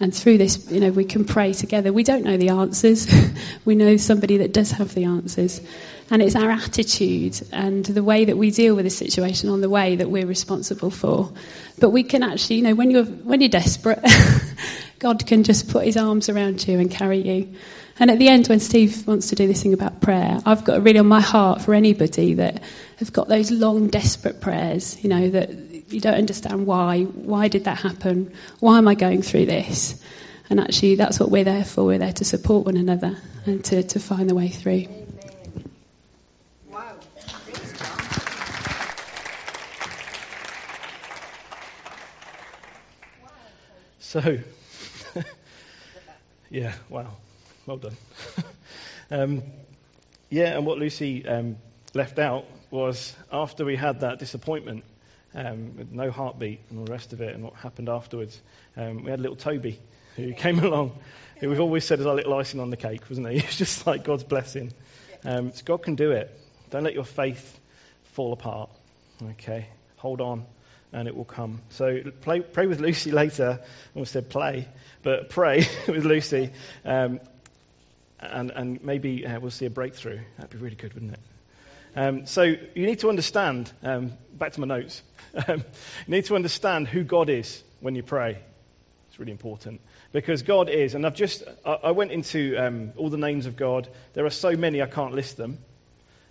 And 0.00 0.12
through 0.12 0.38
this, 0.38 0.68
you 0.72 0.80
know, 0.80 0.90
we 0.90 1.04
can 1.04 1.24
pray 1.24 1.52
together. 1.52 1.92
We 1.92 2.02
don't 2.02 2.24
know 2.24 2.36
the 2.36 2.48
answers. 2.48 3.06
we 3.64 3.76
know 3.76 3.96
somebody 3.96 4.38
that 4.38 4.52
does 4.52 4.72
have 4.72 4.92
the 4.92 5.04
answers. 5.04 5.60
And 6.10 6.20
it's 6.20 6.34
our 6.34 6.50
attitude 6.50 7.40
and 7.52 7.84
the 7.84 8.02
way 8.02 8.24
that 8.24 8.36
we 8.36 8.50
deal 8.50 8.74
with 8.74 8.84
the 8.84 8.90
situation 8.90 9.48
on 9.48 9.60
the 9.60 9.70
way 9.70 9.96
that 9.96 10.10
we're 10.10 10.26
responsible 10.26 10.90
for. 10.90 11.32
But 11.78 11.90
we 11.90 12.02
can 12.02 12.24
actually, 12.24 12.56
you 12.56 12.62
know, 12.62 12.74
when 12.74 12.90
you're, 12.90 13.04
when 13.04 13.40
you're 13.40 13.48
desperate, 13.48 14.04
God 14.98 15.24
can 15.24 15.44
just 15.44 15.70
put 15.70 15.84
his 15.84 15.96
arms 15.96 16.28
around 16.28 16.66
you 16.66 16.80
and 16.80 16.90
carry 16.90 17.20
you. 17.20 17.54
And 18.00 18.10
at 18.10 18.18
the 18.18 18.28
end, 18.28 18.48
when 18.48 18.60
Steve 18.60 19.06
wants 19.06 19.28
to 19.28 19.36
do 19.36 19.46
this 19.46 19.62
thing 19.62 19.74
about 19.74 20.00
prayer, 20.00 20.38
I've 20.44 20.64
got 20.64 20.82
really 20.82 20.98
on 20.98 21.06
my 21.06 21.20
heart 21.20 21.62
for 21.62 21.74
anybody 21.74 22.34
that 22.34 22.62
has 22.96 23.10
got 23.10 23.28
those 23.28 23.50
long, 23.50 23.88
desperate 23.88 24.40
prayers, 24.40 25.02
you 25.04 25.10
know, 25.10 25.30
that 25.30 25.92
you 25.92 26.00
don't 26.00 26.14
understand 26.14 26.66
why. 26.66 27.02
Why 27.02 27.48
did 27.48 27.64
that 27.64 27.78
happen? 27.78 28.32
Why 28.58 28.78
am 28.78 28.88
I 28.88 28.94
going 28.94 29.22
through 29.22 29.46
this? 29.46 30.02
And 30.48 30.58
actually, 30.58 30.96
that's 30.96 31.20
what 31.20 31.30
we're 31.30 31.44
there 31.44 31.64
for. 31.64 31.84
We're 31.84 31.98
there 31.98 32.12
to 32.14 32.24
support 32.24 32.66
one 32.66 32.76
another 32.76 33.16
and 33.46 33.64
to, 33.66 33.82
to 33.82 34.00
find 34.00 34.28
the 34.28 34.34
way 34.34 34.48
through. 34.48 34.99
So, 44.10 44.38
yeah, 46.50 46.72
wow, 46.88 47.12
well 47.64 47.76
done. 47.76 47.96
um, 49.12 49.44
yeah, 50.30 50.56
and 50.56 50.66
what 50.66 50.78
Lucy 50.78 51.24
um, 51.28 51.58
left 51.94 52.18
out 52.18 52.44
was 52.72 53.14
after 53.30 53.64
we 53.64 53.76
had 53.76 54.00
that 54.00 54.18
disappointment 54.18 54.82
um, 55.32 55.76
with 55.76 55.92
no 55.92 56.10
heartbeat 56.10 56.58
and 56.70 56.80
all 56.80 56.86
the 56.86 56.90
rest 56.90 57.12
of 57.12 57.20
it, 57.20 57.36
and 57.36 57.44
what 57.44 57.54
happened 57.54 57.88
afterwards, 57.88 58.40
um, 58.76 59.04
we 59.04 59.12
had 59.12 59.20
little 59.20 59.36
Toby 59.36 59.78
who 60.16 60.32
came 60.34 60.58
along, 60.58 60.98
who 61.38 61.48
we've 61.48 61.60
always 61.60 61.84
said 61.84 62.00
is 62.00 62.06
our 62.06 62.16
little 62.16 62.34
icing 62.34 62.58
on 62.58 62.70
the 62.70 62.76
cake, 62.76 63.08
wasn't 63.08 63.28
he? 63.28 63.36
It's 63.36 63.58
just 63.58 63.86
like 63.86 64.02
God's 64.02 64.24
blessing. 64.24 64.72
Um, 65.24 65.52
so 65.52 65.62
God 65.64 65.84
can 65.84 65.94
do 65.94 66.10
it. 66.10 66.36
Don't 66.70 66.82
let 66.82 66.94
your 66.94 67.04
faith 67.04 67.60
fall 68.14 68.32
apart. 68.32 68.70
Okay, 69.22 69.68
hold 69.98 70.20
on 70.20 70.46
and 70.92 71.08
it 71.08 71.16
will 71.16 71.24
come. 71.24 71.62
So 71.70 72.00
play, 72.20 72.40
pray 72.40 72.66
with 72.66 72.80
Lucy 72.80 73.10
later. 73.22 73.60
I 73.62 73.94
almost 73.94 74.12
said 74.12 74.28
play, 74.28 74.68
but 75.02 75.30
pray 75.30 75.66
with 75.88 76.04
Lucy, 76.04 76.50
um, 76.84 77.20
and, 78.18 78.50
and 78.50 78.84
maybe 78.84 79.26
uh, 79.26 79.40
we'll 79.40 79.50
see 79.50 79.66
a 79.66 79.70
breakthrough. 79.70 80.20
That'd 80.36 80.50
be 80.50 80.58
really 80.58 80.76
good, 80.76 80.94
wouldn't 80.94 81.12
it? 81.12 81.20
Um, 81.96 82.26
so 82.26 82.42
you 82.42 82.86
need 82.86 83.00
to 83.00 83.08
understand, 83.08 83.72
um, 83.82 84.12
back 84.32 84.52
to 84.52 84.60
my 84.60 84.66
notes, 84.66 85.02
um, 85.48 85.64
you 86.06 86.14
need 86.14 86.26
to 86.26 86.36
understand 86.36 86.86
who 86.86 87.02
God 87.02 87.28
is 87.28 87.62
when 87.80 87.94
you 87.94 88.02
pray. 88.02 88.38
It's 89.08 89.18
really 89.18 89.32
important. 89.32 89.80
Because 90.12 90.42
God 90.42 90.68
is, 90.68 90.94
and 90.94 91.04
I've 91.04 91.16
just, 91.16 91.42
I, 91.64 91.72
I 91.72 91.90
went 91.92 92.12
into 92.12 92.56
um, 92.56 92.92
all 92.96 93.10
the 93.10 93.18
names 93.18 93.46
of 93.46 93.56
God. 93.56 93.88
There 94.14 94.24
are 94.24 94.30
so 94.30 94.56
many 94.56 94.82
I 94.82 94.86
can't 94.86 95.14
list 95.14 95.36
them 95.36 95.58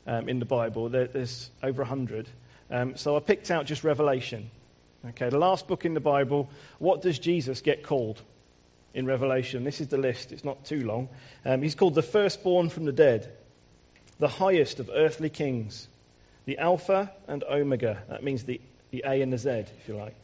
um, 0.07 0.29
in 0.29 0.39
the 0.39 0.45
Bible. 0.45 0.89
There, 0.89 1.07
there's 1.07 1.49
over 1.61 1.81
a 1.81 1.85
hundred. 1.85 2.27
Um, 2.71 2.97
so 2.97 3.15
I 3.15 3.19
picked 3.19 3.49
out 3.51 3.65
just 3.65 3.83
Revelation. 3.83 4.49
Okay, 5.09 5.29
the 5.29 5.39
last 5.39 5.67
book 5.67 5.85
in 5.85 5.93
the 5.93 5.99
Bible. 5.99 6.49
What 6.77 7.01
does 7.01 7.17
Jesus 7.17 7.61
get 7.61 7.83
called 7.83 8.21
in 8.93 9.05
Revelation? 9.05 9.63
This 9.63 9.81
is 9.81 9.87
the 9.87 9.97
list. 9.97 10.31
It's 10.31 10.43
not 10.43 10.65
too 10.65 10.85
long. 10.85 11.09
Um, 11.45 11.61
he's 11.61 11.75
called 11.75 11.95
the 11.95 12.03
firstborn 12.03 12.69
from 12.69 12.85
the 12.85 12.91
dead, 12.91 13.31
the 14.19 14.27
highest 14.27 14.79
of 14.79 14.89
earthly 14.93 15.29
kings, 15.29 15.87
the 16.45 16.57
Alpha 16.57 17.11
and 17.27 17.43
Omega. 17.43 18.03
That 18.09 18.23
means 18.23 18.43
the, 18.43 18.61
the 18.91 19.03
A 19.05 19.21
and 19.21 19.33
the 19.33 19.37
Z, 19.37 19.49
if 19.49 19.87
you 19.87 19.95
like. 19.95 20.15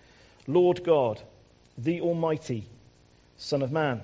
Lord 0.45 0.83
God, 0.83 1.21
the 1.77 2.01
Almighty, 2.01 2.67
Son 3.37 3.61
of 3.61 3.71
Man, 3.71 4.01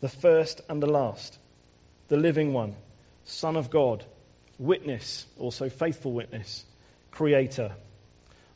the 0.00 0.08
first 0.08 0.60
and 0.68 0.82
the 0.82 0.86
last, 0.90 1.38
the 2.08 2.16
living 2.16 2.52
one, 2.52 2.74
Son 3.24 3.56
of 3.56 3.70
God, 3.70 4.04
witness, 4.58 5.24
also 5.38 5.68
faithful 5.70 6.12
witness 6.12 6.64
Creator, 7.10 7.72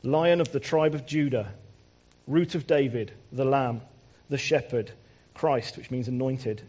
Lion 0.03 0.41
of 0.41 0.51
the 0.51 0.59
tribe 0.59 0.95
of 0.95 1.05
Judah, 1.05 1.51
Root 2.27 2.55
of 2.55 2.67
David, 2.67 3.11
the 3.31 3.45
Lamb, 3.45 3.81
the 4.29 4.37
Shepherd, 4.37 4.91
Christ, 5.33 5.77
which 5.77 5.91
means 5.91 6.07
anointed, 6.07 6.61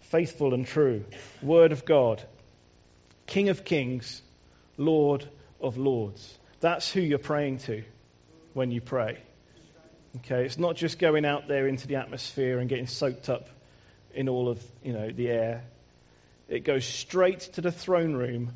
faithful 0.00 0.54
and 0.54 0.66
true, 0.66 1.04
Word 1.42 1.72
of 1.72 1.84
God, 1.84 2.22
King 3.26 3.48
of 3.48 3.64
Kings, 3.64 4.22
Lord 4.76 5.28
of 5.60 5.76
Lords. 5.76 6.38
That's 6.60 6.90
who 6.90 7.00
you're 7.00 7.18
praying 7.18 7.58
to 7.58 7.82
when 8.54 8.70
you 8.70 8.80
pray. 8.80 9.18
Okay, 10.18 10.46
it's 10.46 10.58
not 10.58 10.76
just 10.76 10.98
going 10.98 11.26
out 11.26 11.46
there 11.46 11.66
into 11.66 11.86
the 11.86 11.96
atmosphere 11.96 12.58
and 12.58 12.68
getting 12.68 12.86
soaked 12.86 13.28
up 13.28 13.48
in 14.14 14.28
all 14.28 14.48
of 14.48 14.62
you 14.82 14.92
know 14.92 15.10
the 15.10 15.28
air. 15.28 15.64
It 16.48 16.64
goes 16.64 16.86
straight 16.86 17.40
to 17.54 17.60
the 17.60 17.72
throne 17.72 18.14
room 18.14 18.52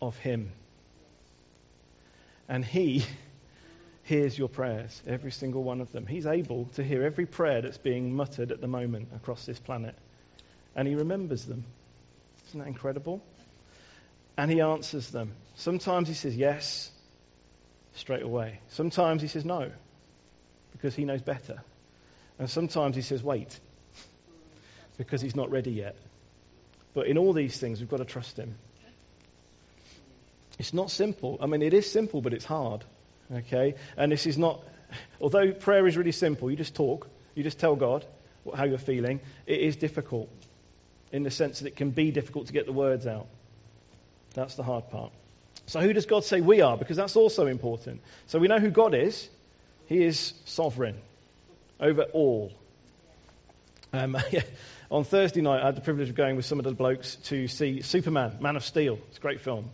of 0.00 0.16
Him. 0.18 0.52
And 2.50 2.64
He 2.64 3.06
hears 4.02 4.36
your 4.36 4.48
prayers, 4.48 5.00
every 5.06 5.30
single 5.30 5.62
one 5.62 5.80
of 5.80 5.92
them. 5.92 6.04
He's 6.04 6.26
able 6.26 6.66
to 6.74 6.82
hear 6.82 7.04
every 7.04 7.24
prayer 7.24 7.62
that's 7.62 7.78
being 7.78 8.14
muttered 8.14 8.50
at 8.50 8.60
the 8.60 8.66
moment 8.66 9.08
across 9.14 9.46
this 9.46 9.60
planet. 9.60 9.94
And 10.74 10.86
He 10.86 10.96
remembers 10.96 11.46
them. 11.46 11.64
Isn't 12.48 12.60
that 12.60 12.66
incredible? 12.66 13.22
And 14.36 14.50
He 14.50 14.60
answers 14.60 15.08
them. 15.10 15.32
Sometimes 15.54 16.08
He 16.08 16.14
says 16.14 16.36
yes 16.36 16.90
straight 17.94 18.22
away, 18.22 18.60
sometimes 18.68 19.22
He 19.22 19.28
says 19.28 19.44
no 19.44 19.70
because 20.72 20.94
He 20.94 21.04
knows 21.04 21.22
better. 21.22 21.62
And 22.38 22.50
sometimes 22.50 22.96
He 22.96 23.02
says 23.02 23.22
wait 23.22 23.58
because 24.98 25.20
He's 25.20 25.36
not 25.36 25.50
ready 25.50 25.70
yet. 25.70 25.96
But 26.94 27.06
in 27.06 27.16
all 27.16 27.32
these 27.32 27.56
things, 27.56 27.78
we've 27.78 27.88
got 27.88 27.98
to 27.98 28.04
trust 28.04 28.36
Him. 28.36 28.56
It's 30.60 30.74
not 30.74 30.90
simple. 30.90 31.38
I 31.40 31.46
mean, 31.46 31.62
it 31.62 31.72
is 31.72 31.90
simple, 31.90 32.20
but 32.20 32.34
it's 32.34 32.44
hard. 32.44 32.84
Okay? 33.34 33.76
And 33.96 34.12
this 34.12 34.26
is 34.26 34.36
not, 34.36 34.62
although 35.18 35.52
prayer 35.52 35.86
is 35.86 35.96
really 35.96 36.12
simple, 36.12 36.50
you 36.50 36.56
just 36.56 36.74
talk, 36.74 37.08
you 37.34 37.42
just 37.42 37.58
tell 37.58 37.76
God 37.76 38.04
how 38.54 38.64
you're 38.64 38.76
feeling, 38.76 39.20
it 39.46 39.58
is 39.58 39.76
difficult 39.76 40.28
in 41.12 41.22
the 41.22 41.30
sense 41.30 41.60
that 41.60 41.66
it 41.66 41.76
can 41.76 41.92
be 41.92 42.10
difficult 42.10 42.48
to 42.48 42.52
get 42.52 42.66
the 42.66 42.74
words 42.74 43.06
out. 43.06 43.26
That's 44.34 44.54
the 44.54 44.62
hard 44.62 44.90
part. 44.90 45.12
So, 45.64 45.80
who 45.80 45.94
does 45.94 46.04
God 46.04 46.24
say 46.24 46.42
we 46.42 46.60
are? 46.60 46.76
Because 46.76 46.98
that's 46.98 47.16
also 47.16 47.46
important. 47.46 48.02
So, 48.26 48.38
we 48.38 48.46
know 48.46 48.58
who 48.58 48.70
God 48.70 48.94
is. 48.94 49.30
He 49.86 50.04
is 50.04 50.34
sovereign 50.44 50.96
over 51.80 52.02
all. 52.02 52.52
Um, 53.94 54.14
on 54.90 55.04
Thursday 55.04 55.40
night, 55.40 55.62
I 55.62 55.66
had 55.66 55.76
the 55.76 55.80
privilege 55.80 56.10
of 56.10 56.16
going 56.16 56.36
with 56.36 56.44
some 56.44 56.58
of 56.58 56.64
the 56.66 56.72
blokes 56.72 57.16
to 57.24 57.48
see 57.48 57.80
Superman, 57.80 58.36
Man 58.40 58.56
of 58.56 58.64
Steel. 58.64 58.98
It's 59.08 59.16
a 59.16 59.20
great 59.22 59.40
film. 59.40 59.70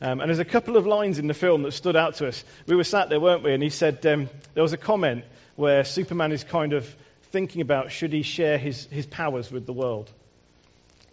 Um, 0.00 0.20
and 0.20 0.28
there's 0.28 0.38
a 0.38 0.44
couple 0.44 0.76
of 0.76 0.86
lines 0.86 1.18
in 1.18 1.26
the 1.26 1.34
film 1.34 1.62
that 1.62 1.72
stood 1.72 1.96
out 1.96 2.16
to 2.16 2.28
us. 2.28 2.44
We 2.66 2.76
were 2.76 2.84
sat 2.84 3.08
there, 3.08 3.20
weren't 3.20 3.42
we? 3.42 3.54
And 3.54 3.62
he 3.62 3.70
said 3.70 4.04
um, 4.06 4.28
there 4.54 4.62
was 4.62 4.74
a 4.74 4.78
comment 4.78 5.24
where 5.56 5.84
Superman 5.84 6.32
is 6.32 6.44
kind 6.44 6.74
of 6.74 6.94
thinking 7.30 7.62
about 7.62 7.92
should 7.92 8.12
he 8.12 8.22
share 8.22 8.58
his, 8.58 8.86
his 8.86 9.06
powers 9.06 9.50
with 9.50 9.66
the 9.66 9.72
world. 9.72 10.10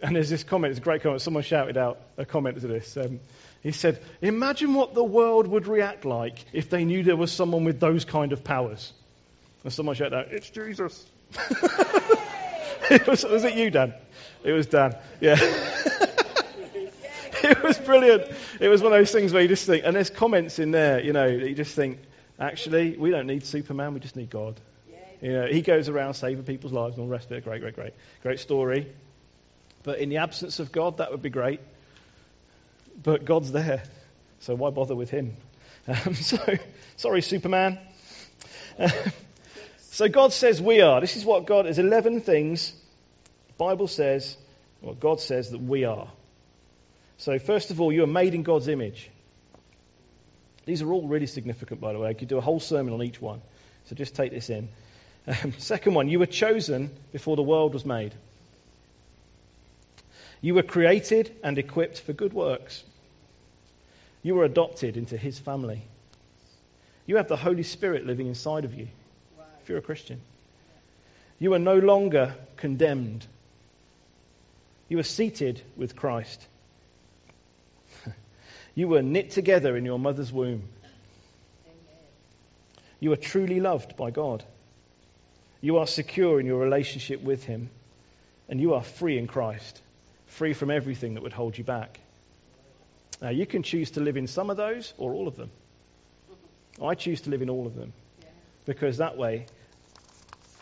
And 0.01 0.17
there's 0.17 0.29
this 0.29 0.43
comment, 0.43 0.71
it's 0.71 0.79
a 0.79 0.83
great 0.83 1.01
comment. 1.01 1.21
Someone 1.21 1.43
shouted 1.43 1.77
out 1.77 2.01
a 2.17 2.25
comment 2.25 2.59
to 2.59 2.67
this. 2.67 2.97
Um, 2.97 3.21
he 3.61 3.71
said, 3.71 4.01
Imagine 4.21 4.73
what 4.73 4.93
the 4.93 5.03
world 5.03 5.47
would 5.47 5.65
react 5.65 6.03
like 6.03 6.43
if 6.51 6.69
they 6.69 6.83
knew 6.83 7.03
there 7.03 7.15
was 7.15 7.31
someone 7.31 7.63
with 7.63 7.79
those 7.79 8.03
kind 8.03 8.33
of 8.33 8.43
powers. 8.43 8.91
And 9.63 9.71
someone 9.71 9.95
shouted 9.95 10.13
out, 10.13 10.27
It's 10.31 10.49
Jesus. 10.49 11.05
it 12.91 13.07
was, 13.07 13.23
was 13.23 13.45
it 13.45 13.55
you, 13.55 13.69
Dan? 13.71 13.93
It 14.43 14.51
was 14.51 14.67
Dan. 14.67 14.97
Yeah. 15.21 15.39
it 17.51 17.61
was 17.61 17.77
brilliant. 17.77 18.31
It 18.61 18.69
was 18.69 18.81
one 18.81 18.93
of 18.93 18.99
those 18.99 19.11
things 19.11 19.33
where 19.33 19.41
you 19.41 19.49
just 19.49 19.65
think, 19.65 19.83
and 19.85 19.95
there's 19.95 20.09
comments 20.09 20.59
in 20.59 20.71
there, 20.71 21.03
you 21.03 21.11
know, 21.11 21.27
that 21.27 21.49
you 21.49 21.55
just 21.55 21.75
think, 21.75 21.99
actually, 22.39 22.95
we 22.95 23.11
don't 23.11 23.27
need 23.27 23.45
Superman, 23.45 23.93
we 23.93 23.99
just 23.99 24.15
need 24.15 24.29
God. 24.29 24.59
You 25.21 25.31
know, 25.31 25.45
he 25.45 25.61
goes 25.61 25.87
around 25.87 26.15
saving 26.15 26.43
people's 26.43 26.73
lives 26.73 26.95
and 26.95 27.01
all 27.01 27.07
the 27.07 27.13
rest 27.13 27.31
of 27.31 27.37
it. 27.37 27.45
Great, 27.45 27.61
great, 27.61 27.75
great. 27.75 27.93
Great 28.21 28.39
story. 28.39 28.87
But 29.83 29.99
in 29.99 30.09
the 30.09 30.17
absence 30.17 30.59
of 30.59 30.71
God, 30.71 30.97
that 30.97 31.11
would 31.11 31.21
be 31.21 31.29
great. 31.29 31.61
But 33.01 33.25
God's 33.25 33.51
there. 33.51 33.83
So 34.39 34.55
why 34.55 34.69
bother 34.69 34.95
with 34.95 35.09
him? 35.09 35.35
Um, 35.85 36.13
so, 36.13 36.37
sorry, 36.95 37.21
Superman. 37.21 37.77
Uh, 38.79 38.89
so 39.79 40.07
God 40.07 40.31
says 40.31 40.61
we 40.61 40.79
are. 40.79 41.01
This 41.01 41.17
is 41.17 41.25
what 41.25 41.45
God 41.45 41.67
is 41.67 41.77
11 41.77 42.21
things. 42.21 42.71
The 43.47 43.53
Bible 43.57 43.89
says, 43.89 44.37
well, 44.81 44.93
God 44.93 45.19
says 45.19 45.51
that 45.51 45.59
we 45.59 45.83
are. 45.83 46.07
So, 47.17 47.39
first 47.39 47.71
of 47.71 47.79
all, 47.79 47.91
you 47.91 48.03
are 48.03 48.07
made 48.07 48.33
in 48.33 48.43
God's 48.43 48.67
image. 48.67 49.09
These 50.65 50.81
are 50.81 50.91
all 50.91 51.07
really 51.07 51.27
significant, 51.27 51.81
by 51.81 51.93
the 51.93 51.99
way. 51.99 52.09
I 52.09 52.13
could 52.13 52.27
do 52.27 52.37
a 52.37 52.41
whole 52.41 52.59
sermon 52.59 52.93
on 52.93 53.03
each 53.03 53.21
one. 53.21 53.41
So 53.85 53.95
just 53.95 54.15
take 54.15 54.31
this 54.31 54.49
in. 54.49 54.69
Um, 55.27 55.53
second 55.57 55.93
one, 55.93 56.07
you 56.07 56.19
were 56.19 56.25
chosen 56.25 56.89
before 57.11 57.35
the 57.35 57.43
world 57.43 57.73
was 57.73 57.85
made. 57.85 58.13
You 60.41 60.55
were 60.55 60.63
created 60.63 61.33
and 61.43 61.57
equipped 61.57 62.01
for 62.01 62.13
good 62.13 62.33
works. 62.33 62.83
You 64.21 64.35
were 64.35 64.45
adopted 64.45 64.97
into 64.97 65.17
his 65.17 65.37
family. 65.37 65.81
You 67.05 67.17
have 67.17 67.27
the 67.27 67.37
Holy 67.37 67.63
Spirit 67.63 68.05
living 68.05 68.27
inside 68.27 68.63
of 68.65 68.73
you 68.73 68.87
if 69.61 69.69
you're 69.69 69.77
a 69.77 69.81
Christian. 69.81 70.21
You 71.39 71.53
are 71.53 71.59
no 71.59 71.77
longer 71.77 72.35
condemned. 72.55 73.25
You 74.87 74.99
are 74.99 75.03
seated 75.03 75.61
with 75.75 75.95
Christ. 75.95 76.45
You 78.75 78.87
were 78.87 79.01
knit 79.01 79.31
together 79.31 79.77
in 79.77 79.85
your 79.85 79.99
mother's 79.99 80.31
womb. 80.31 80.63
You 82.99 83.11
are 83.11 83.17
truly 83.17 83.59
loved 83.59 83.95
by 83.97 84.11
God. 84.11 84.43
You 85.61 85.77
are 85.77 85.87
secure 85.87 86.39
in 86.39 86.45
your 86.45 86.59
relationship 86.59 87.21
with 87.21 87.43
Him. 87.43 87.69
And 88.49 88.59
you 88.59 88.73
are 88.73 88.83
free 88.83 89.17
in 89.17 89.27
Christ, 89.27 89.81
free 90.27 90.53
from 90.53 90.71
everything 90.71 91.13
that 91.13 91.23
would 91.23 91.33
hold 91.33 91.57
you 91.57 91.63
back. 91.63 91.99
Now, 93.21 93.29
you 93.29 93.45
can 93.45 93.63
choose 93.63 93.91
to 93.91 94.01
live 94.01 94.17
in 94.17 94.27
some 94.27 94.49
of 94.49 94.57
those 94.57 94.93
or 94.97 95.13
all 95.13 95.27
of 95.27 95.35
them. 95.35 95.51
I 96.81 96.95
choose 96.95 97.21
to 97.21 97.29
live 97.29 97.41
in 97.41 97.49
all 97.49 97.67
of 97.67 97.75
them 97.75 97.93
because 98.65 98.97
that 98.97 99.17
way 99.17 99.45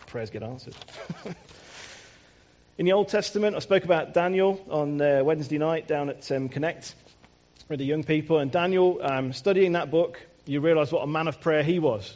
prayers 0.08 0.30
get 0.30 0.44
answered. 0.44 0.76
in 2.78 2.86
the 2.86 2.92
Old 2.92 3.08
Testament, 3.08 3.56
I 3.56 3.60
spoke 3.60 3.86
about 3.86 4.14
Daniel 4.14 4.64
on 4.70 5.02
uh, 5.02 5.22
Wednesday 5.24 5.58
night 5.58 5.88
down 5.88 6.10
at 6.10 6.30
um, 6.32 6.50
Connect 6.50 6.94
with 7.70 7.80
the 7.80 7.86
young 7.86 8.04
people. 8.04 8.40
And 8.40 8.52
Daniel, 8.52 9.00
um, 9.02 9.34
studying 9.34 9.74
that 9.74 9.92
book, 9.92 10.22
you 10.46 10.62
realize 10.62 10.92
what 10.92 11.04
a 11.04 11.08
man 11.08 11.28
of 11.28 11.42
prayer 11.42 11.64
he 11.64 11.80
was. 11.80 12.16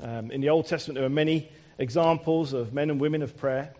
Um, 0.00 0.30
in 0.30 0.40
the 0.40 0.50
Old 0.50 0.66
Testament, 0.66 0.96
there 0.96 1.06
are 1.06 1.10
many 1.10 1.48
examples 1.78 2.52
of 2.52 2.72
men 2.72 2.90
and 2.90 3.00
women 3.00 3.22
of 3.22 3.36
prayer. 3.36 3.72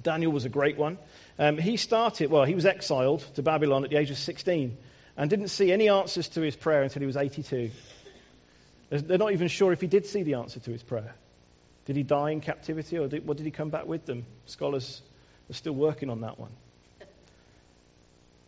Daniel 0.00 0.32
was 0.32 0.44
a 0.44 0.48
great 0.48 0.76
one. 0.76 0.98
Um, 1.38 1.58
he 1.58 1.76
started, 1.76 2.30
well, 2.30 2.44
he 2.44 2.54
was 2.54 2.66
exiled 2.66 3.20
to 3.34 3.42
Babylon 3.42 3.84
at 3.84 3.90
the 3.90 3.96
age 3.96 4.10
of 4.10 4.18
16 4.18 4.76
and 5.16 5.30
didn't 5.30 5.48
see 5.48 5.72
any 5.72 5.88
answers 5.88 6.28
to 6.30 6.40
his 6.40 6.56
prayer 6.56 6.82
until 6.82 7.00
he 7.00 7.06
was 7.06 7.16
82. 7.16 7.70
They're 8.90 9.18
not 9.18 9.32
even 9.32 9.48
sure 9.48 9.72
if 9.72 9.80
he 9.80 9.86
did 9.86 10.06
see 10.06 10.22
the 10.22 10.34
answer 10.34 10.60
to 10.60 10.70
his 10.70 10.82
prayer. 10.82 11.14
Did 11.86 11.96
he 11.96 12.02
die 12.02 12.30
in 12.30 12.40
captivity 12.40 12.98
or 12.98 13.08
did, 13.08 13.26
what 13.26 13.36
did 13.36 13.46
he 13.46 13.50
come 13.50 13.70
back 13.70 13.86
with 13.86 14.06
them? 14.06 14.24
Scholars 14.46 15.02
are 15.50 15.54
still 15.54 15.72
working 15.72 16.10
on 16.10 16.20
that 16.20 16.38
one. 16.38 16.52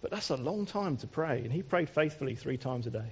But 0.04 0.10
that's 0.10 0.28
a 0.28 0.36
long 0.36 0.66
time 0.66 0.98
to 0.98 1.06
pray, 1.06 1.38
and 1.38 1.50
he 1.50 1.62
prayed 1.62 1.88
faithfully 1.88 2.34
three 2.34 2.58
times 2.58 2.86
a 2.86 2.90
day, 2.90 3.08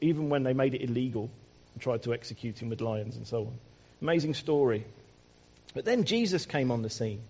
even 0.00 0.28
when 0.28 0.42
they 0.42 0.54
made 0.54 0.74
it 0.74 0.82
illegal 0.82 1.30
and 1.74 1.80
tried 1.80 2.02
to 2.02 2.12
execute 2.12 2.60
him 2.60 2.68
with 2.68 2.80
lions 2.80 3.14
and 3.14 3.24
so 3.24 3.42
on. 3.42 3.52
Amazing 4.00 4.34
story. 4.34 4.84
But 5.72 5.84
then 5.84 6.02
Jesus 6.02 6.46
came 6.46 6.72
on 6.72 6.82
the 6.82 6.90
scene. 6.90 7.20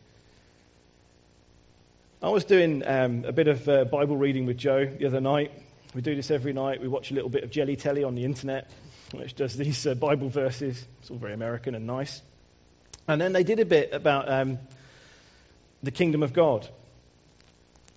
I 2.23 2.31
was 2.31 2.45
doing 2.47 2.83
um, 2.87 3.27
a 3.27 3.33
bit 3.33 3.49
of 3.49 3.69
uh, 3.69 3.85
Bible 3.85 4.17
reading 4.17 4.47
with 4.47 4.57
Joe 4.57 4.87
the 4.87 5.05
other 5.09 5.21
night. 5.21 5.53
We 5.95 6.01
do 6.01 6.15
this 6.15 6.31
every 6.31 6.55
night. 6.55 6.81
We 6.81 6.89
watch 6.89 7.11
a 7.11 7.15
little 7.15 7.29
bit 7.29 7.45
of 7.45 7.51
Jelly 7.51 7.77
Telly 7.77 8.03
on 8.03 8.15
the 8.15 8.25
internet 8.25 8.71
which 9.13 9.35
does 9.35 9.55
these 9.59 9.87
uh, 9.87 9.93
Bible 9.93 10.31
verses. 10.31 10.83
It's 11.03 11.11
all 11.11 11.19
very 11.19 11.35
American 11.35 11.75
and 11.75 11.87
nice. 11.87 12.23
And 13.07 13.21
then 13.21 13.35
they 13.35 13.45
did 13.45 13.61
a 13.61 13.67
bit 13.67 13.93
about 13.93 14.33
um, 14.33 14.59
the 15.83 15.91
kingdom 15.91 16.23
of 16.23 16.33
God. 16.33 16.67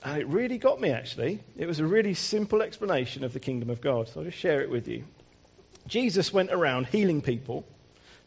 And 0.06 0.22
it 0.22 0.28
really 0.28 0.60
got 0.60 0.80
me, 0.80 0.91
actually. 0.91 1.39
It 1.58 1.65
was 1.65 1.80
a 1.80 1.86
really 1.86 2.13
simple 2.13 2.62
explanation 2.62 3.24
of 3.24 3.34
the 3.34 3.39
kingdom 3.39 3.72
of 3.72 3.82
God. 3.82 4.08
So 4.08 4.20
I'll 4.20 4.26
just 4.26 4.38
share 4.38 4.62
it 4.62 4.70
with 4.70 4.88
you. 4.88 5.04
Jesus 5.88 6.32
went 6.32 6.52
around 6.52 6.86
healing 6.86 7.24
people 7.24 7.65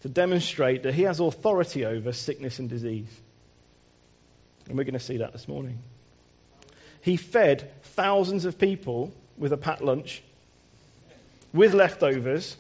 to 0.02 0.08
demonstrate 0.08 0.82
that 0.82 0.92
he 0.92 1.02
has 1.02 1.20
authority 1.20 1.86
over 1.86 2.12
sickness 2.12 2.58
and 2.58 2.68
disease. 2.68 3.08
And 4.68 4.76
we're 4.76 4.84
going 4.84 4.94
to 4.94 5.00
see 5.00 5.18
that 5.18 5.32
this 5.32 5.46
morning. 5.46 5.78
He 7.00 7.16
fed 7.16 7.70
thousands 7.82 8.44
of 8.44 8.58
people 8.58 9.12
with 9.36 9.52
a 9.52 9.56
pat 9.56 9.82
lunch, 9.82 10.20
with 11.52 11.74
leftovers, 11.74 12.56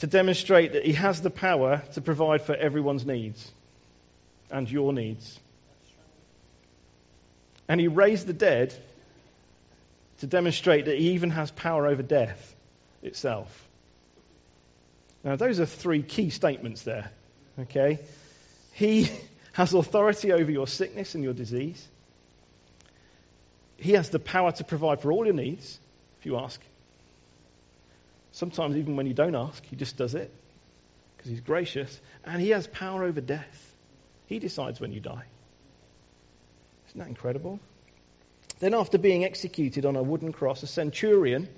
to 0.00 0.06
demonstrate 0.06 0.74
that 0.74 0.84
he 0.84 0.92
has 0.92 1.22
the 1.22 1.30
power 1.30 1.82
to 1.94 2.02
provide 2.02 2.42
for 2.42 2.54
everyone's 2.54 3.06
needs 3.06 3.50
and 4.50 4.70
your 4.70 4.92
needs. 4.92 5.40
And 7.72 7.80
he 7.80 7.88
raised 7.88 8.26
the 8.26 8.34
dead 8.34 8.74
to 10.18 10.26
demonstrate 10.26 10.84
that 10.84 10.98
he 10.98 11.12
even 11.12 11.30
has 11.30 11.50
power 11.50 11.86
over 11.86 12.02
death 12.02 12.54
itself. 13.02 13.66
Now, 15.24 15.36
those 15.36 15.58
are 15.58 15.64
three 15.64 16.02
key 16.02 16.28
statements 16.28 16.82
there. 16.82 17.10
Okay? 17.58 18.00
He 18.74 19.08
has 19.54 19.72
authority 19.72 20.32
over 20.32 20.50
your 20.50 20.66
sickness 20.66 21.14
and 21.14 21.24
your 21.24 21.32
disease. 21.32 21.82
He 23.78 23.92
has 23.92 24.10
the 24.10 24.18
power 24.18 24.52
to 24.52 24.64
provide 24.64 25.00
for 25.00 25.10
all 25.10 25.24
your 25.24 25.32
needs, 25.32 25.80
if 26.20 26.26
you 26.26 26.36
ask. 26.36 26.60
Sometimes, 28.32 28.76
even 28.76 28.96
when 28.96 29.06
you 29.06 29.14
don't 29.14 29.34
ask, 29.34 29.64
he 29.64 29.76
just 29.76 29.96
does 29.96 30.14
it 30.14 30.30
because 31.16 31.30
he's 31.30 31.40
gracious 31.40 31.98
and 32.26 32.38
he 32.38 32.50
has 32.50 32.66
power 32.66 33.02
over 33.02 33.22
death. 33.22 33.74
He 34.26 34.40
decides 34.40 34.78
when 34.78 34.92
you 34.92 35.00
die. 35.00 35.24
Isn't 36.92 37.00
that 37.00 37.08
incredible? 37.08 37.58
Then, 38.60 38.74
after 38.74 38.98
being 38.98 39.24
executed 39.24 39.84
on 39.84 39.96
a 39.96 40.02
wooden 40.02 40.32
cross, 40.32 40.62
a 40.62 40.66
centurion, 40.66 41.48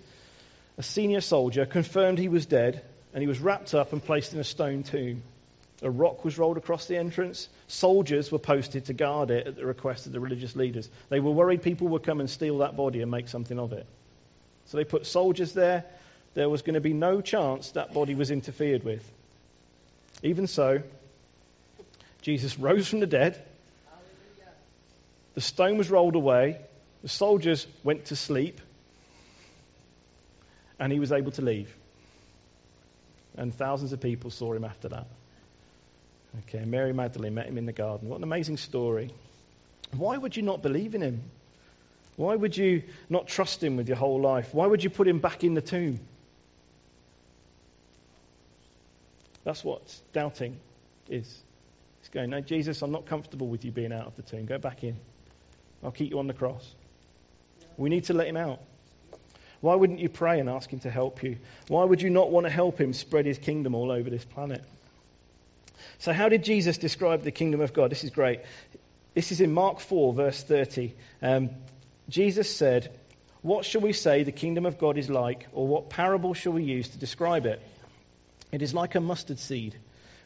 a 0.78 0.82
senior 0.82 1.20
soldier, 1.20 1.66
confirmed 1.66 2.18
he 2.18 2.28
was 2.28 2.46
dead 2.46 2.82
and 3.12 3.20
he 3.20 3.28
was 3.28 3.40
wrapped 3.40 3.74
up 3.74 3.92
and 3.92 4.02
placed 4.02 4.32
in 4.32 4.40
a 4.40 4.44
stone 4.44 4.82
tomb. 4.82 5.22
A 5.82 5.90
rock 5.90 6.24
was 6.24 6.38
rolled 6.38 6.56
across 6.56 6.86
the 6.86 6.96
entrance. 6.96 7.48
Soldiers 7.68 8.32
were 8.32 8.38
posted 8.38 8.86
to 8.86 8.94
guard 8.94 9.30
it 9.30 9.46
at 9.46 9.56
the 9.56 9.66
request 9.66 10.06
of 10.06 10.12
the 10.12 10.20
religious 10.20 10.56
leaders. 10.56 10.88
They 11.10 11.20
were 11.20 11.32
worried 11.32 11.62
people 11.62 11.88
would 11.88 12.04
come 12.04 12.20
and 12.20 12.30
steal 12.30 12.58
that 12.58 12.76
body 12.76 13.02
and 13.02 13.10
make 13.10 13.28
something 13.28 13.58
of 13.58 13.72
it. 13.72 13.86
So 14.66 14.78
they 14.78 14.84
put 14.84 15.04
soldiers 15.04 15.52
there 15.52 15.84
there 16.34 16.48
was 16.48 16.62
going 16.62 16.74
to 16.74 16.80
be 16.80 16.92
no 16.92 17.20
chance 17.20 17.70
that 17.72 17.94
body 17.94 18.14
was 18.14 18.30
interfered 18.30 18.82
with. 18.82 19.08
Even 20.22 20.46
so, 20.46 20.82
Jesus 22.22 22.58
rose 22.58 22.88
from 22.88 23.00
the 23.00 23.06
dead. 23.06 23.40
The 25.34 25.40
stone 25.40 25.78
was 25.78 25.90
rolled 25.90 26.14
away. 26.14 26.60
The 27.02 27.08
soldiers 27.08 27.66
went 27.82 28.06
to 28.06 28.16
sleep. 28.16 28.60
And 30.78 30.92
he 30.92 30.98
was 30.98 31.12
able 31.12 31.32
to 31.32 31.42
leave. 31.42 31.74
And 33.36 33.54
thousands 33.54 33.92
of 33.92 34.00
people 34.00 34.30
saw 34.30 34.52
him 34.52 34.64
after 34.64 34.88
that. 34.88 35.06
Okay, 36.48 36.64
Mary 36.64 36.92
Magdalene 36.92 37.34
met 37.34 37.46
him 37.46 37.58
in 37.58 37.66
the 37.66 37.72
garden. 37.72 38.08
What 38.08 38.16
an 38.16 38.24
amazing 38.24 38.56
story. 38.56 39.10
Why 39.96 40.16
would 40.16 40.36
you 40.36 40.42
not 40.42 40.62
believe 40.62 40.94
in 40.94 41.00
him? 41.00 41.22
Why 42.16 42.34
would 42.34 42.56
you 42.56 42.84
not 43.08 43.26
trust 43.26 43.62
him 43.62 43.76
with 43.76 43.88
your 43.88 43.96
whole 43.96 44.20
life? 44.20 44.54
Why 44.54 44.66
would 44.66 44.82
you 44.82 44.90
put 44.90 45.08
him 45.08 45.18
back 45.18 45.42
in 45.44 45.54
the 45.54 45.60
tomb? 45.60 46.00
That's 49.44 49.62
what 49.62 49.82
doubting 50.12 50.58
is. 51.08 51.42
It's 52.00 52.08
going, 52.08 52.30
no, 52.30 52.40
Jesus, 52.40 52.82
I'm 52.82 52.92
not 52.92 53.06
comfortable 53.06 53.48
with 53.48 53.64
you 53.64 53.72
being 53.72 53.92
out 53.92 54.06
of 54.06 54.16
the 54.16 54.22
tomb. 54.22 54.46
Go 54.46 54.58
back 54.58 54.84
in. 54.84 54.96
I'll 55.84 55.92
keep 55.92 56.10
you 56.10 56.18
on 56.18 56.26
the 56.26 56.34
cross. 56.34 56.74
We 57.76 57.90
need 57.90 58.04
to 58.04 58.14
let 58.14 58.26
him 58.26 58.36
out. 58.36 58.60
Why 59.60 59.74
wouldn't 59.74 59.98
you 59.98 60.08
pray 60.08 60.40
and 60.40 60.48
ask 60.48 60.70
him 60.70 60.80
to 60.80 60.90
help 60.90 61.22
you? 61.22 61.38
Why 61.68 61.84
would 61.84 62.02
you 62.02 62.10
not 62.10 62.30
want 62.30 62.46
to 62.46 62.50
help 62.50 62.80
him 62.80 62.92
spread 62.92 63.26
his 63.26 63.38
kingdom 63.38 63.74
all 63.74 63.90
over 63.90 64.10
this 64.10 64.24
planet? 64.24 64.62
So, 65.98 66.12
how 66.12 66.28
did 66.28 66.44
Jesus 66.44 66.78
describe 66.78 67.22
the 67.22 67.30
kingdom 67.30 67.60
of 67.60 67.72
God? 67.72 67.90
This 67.90 68.04
is 68.04 68.10
great. 68.10 68.40
This 69.14 69.32
is 69.32 69.40
in 69.40 69.52
Mark 69.52 69.80
4, 69.80 70.12
verse 70.12 70.42
30. 70.42 70.94
Um, 71.22 71.50
Jesus 72.08 72.54
said, 72.54 72.90
What 73.42 73.64
shall 73.64 73.80
we 73.80 73.92
say 73.92 74.22
the 74.22 74.32
kingdom 74.32 74.66
of 74.66 74.78
God 74.78 74.98
is 74.98 75.08
like, 75.08 75.46
or 75.52 75.66
what 75.66 75.88
parable 75.88 76.34
shall 76.34 76.52
we 76.52 76.64
use 76.64 76.88
to 76.88 76.98
describe 76.98 77.46
it? 77.46 77.62
It 78.52 78.60
is 78.60 78.74
like 78.74 78.94
a 78.94 79.00
mustard 79.00 79.38
seed, 79.38 79.74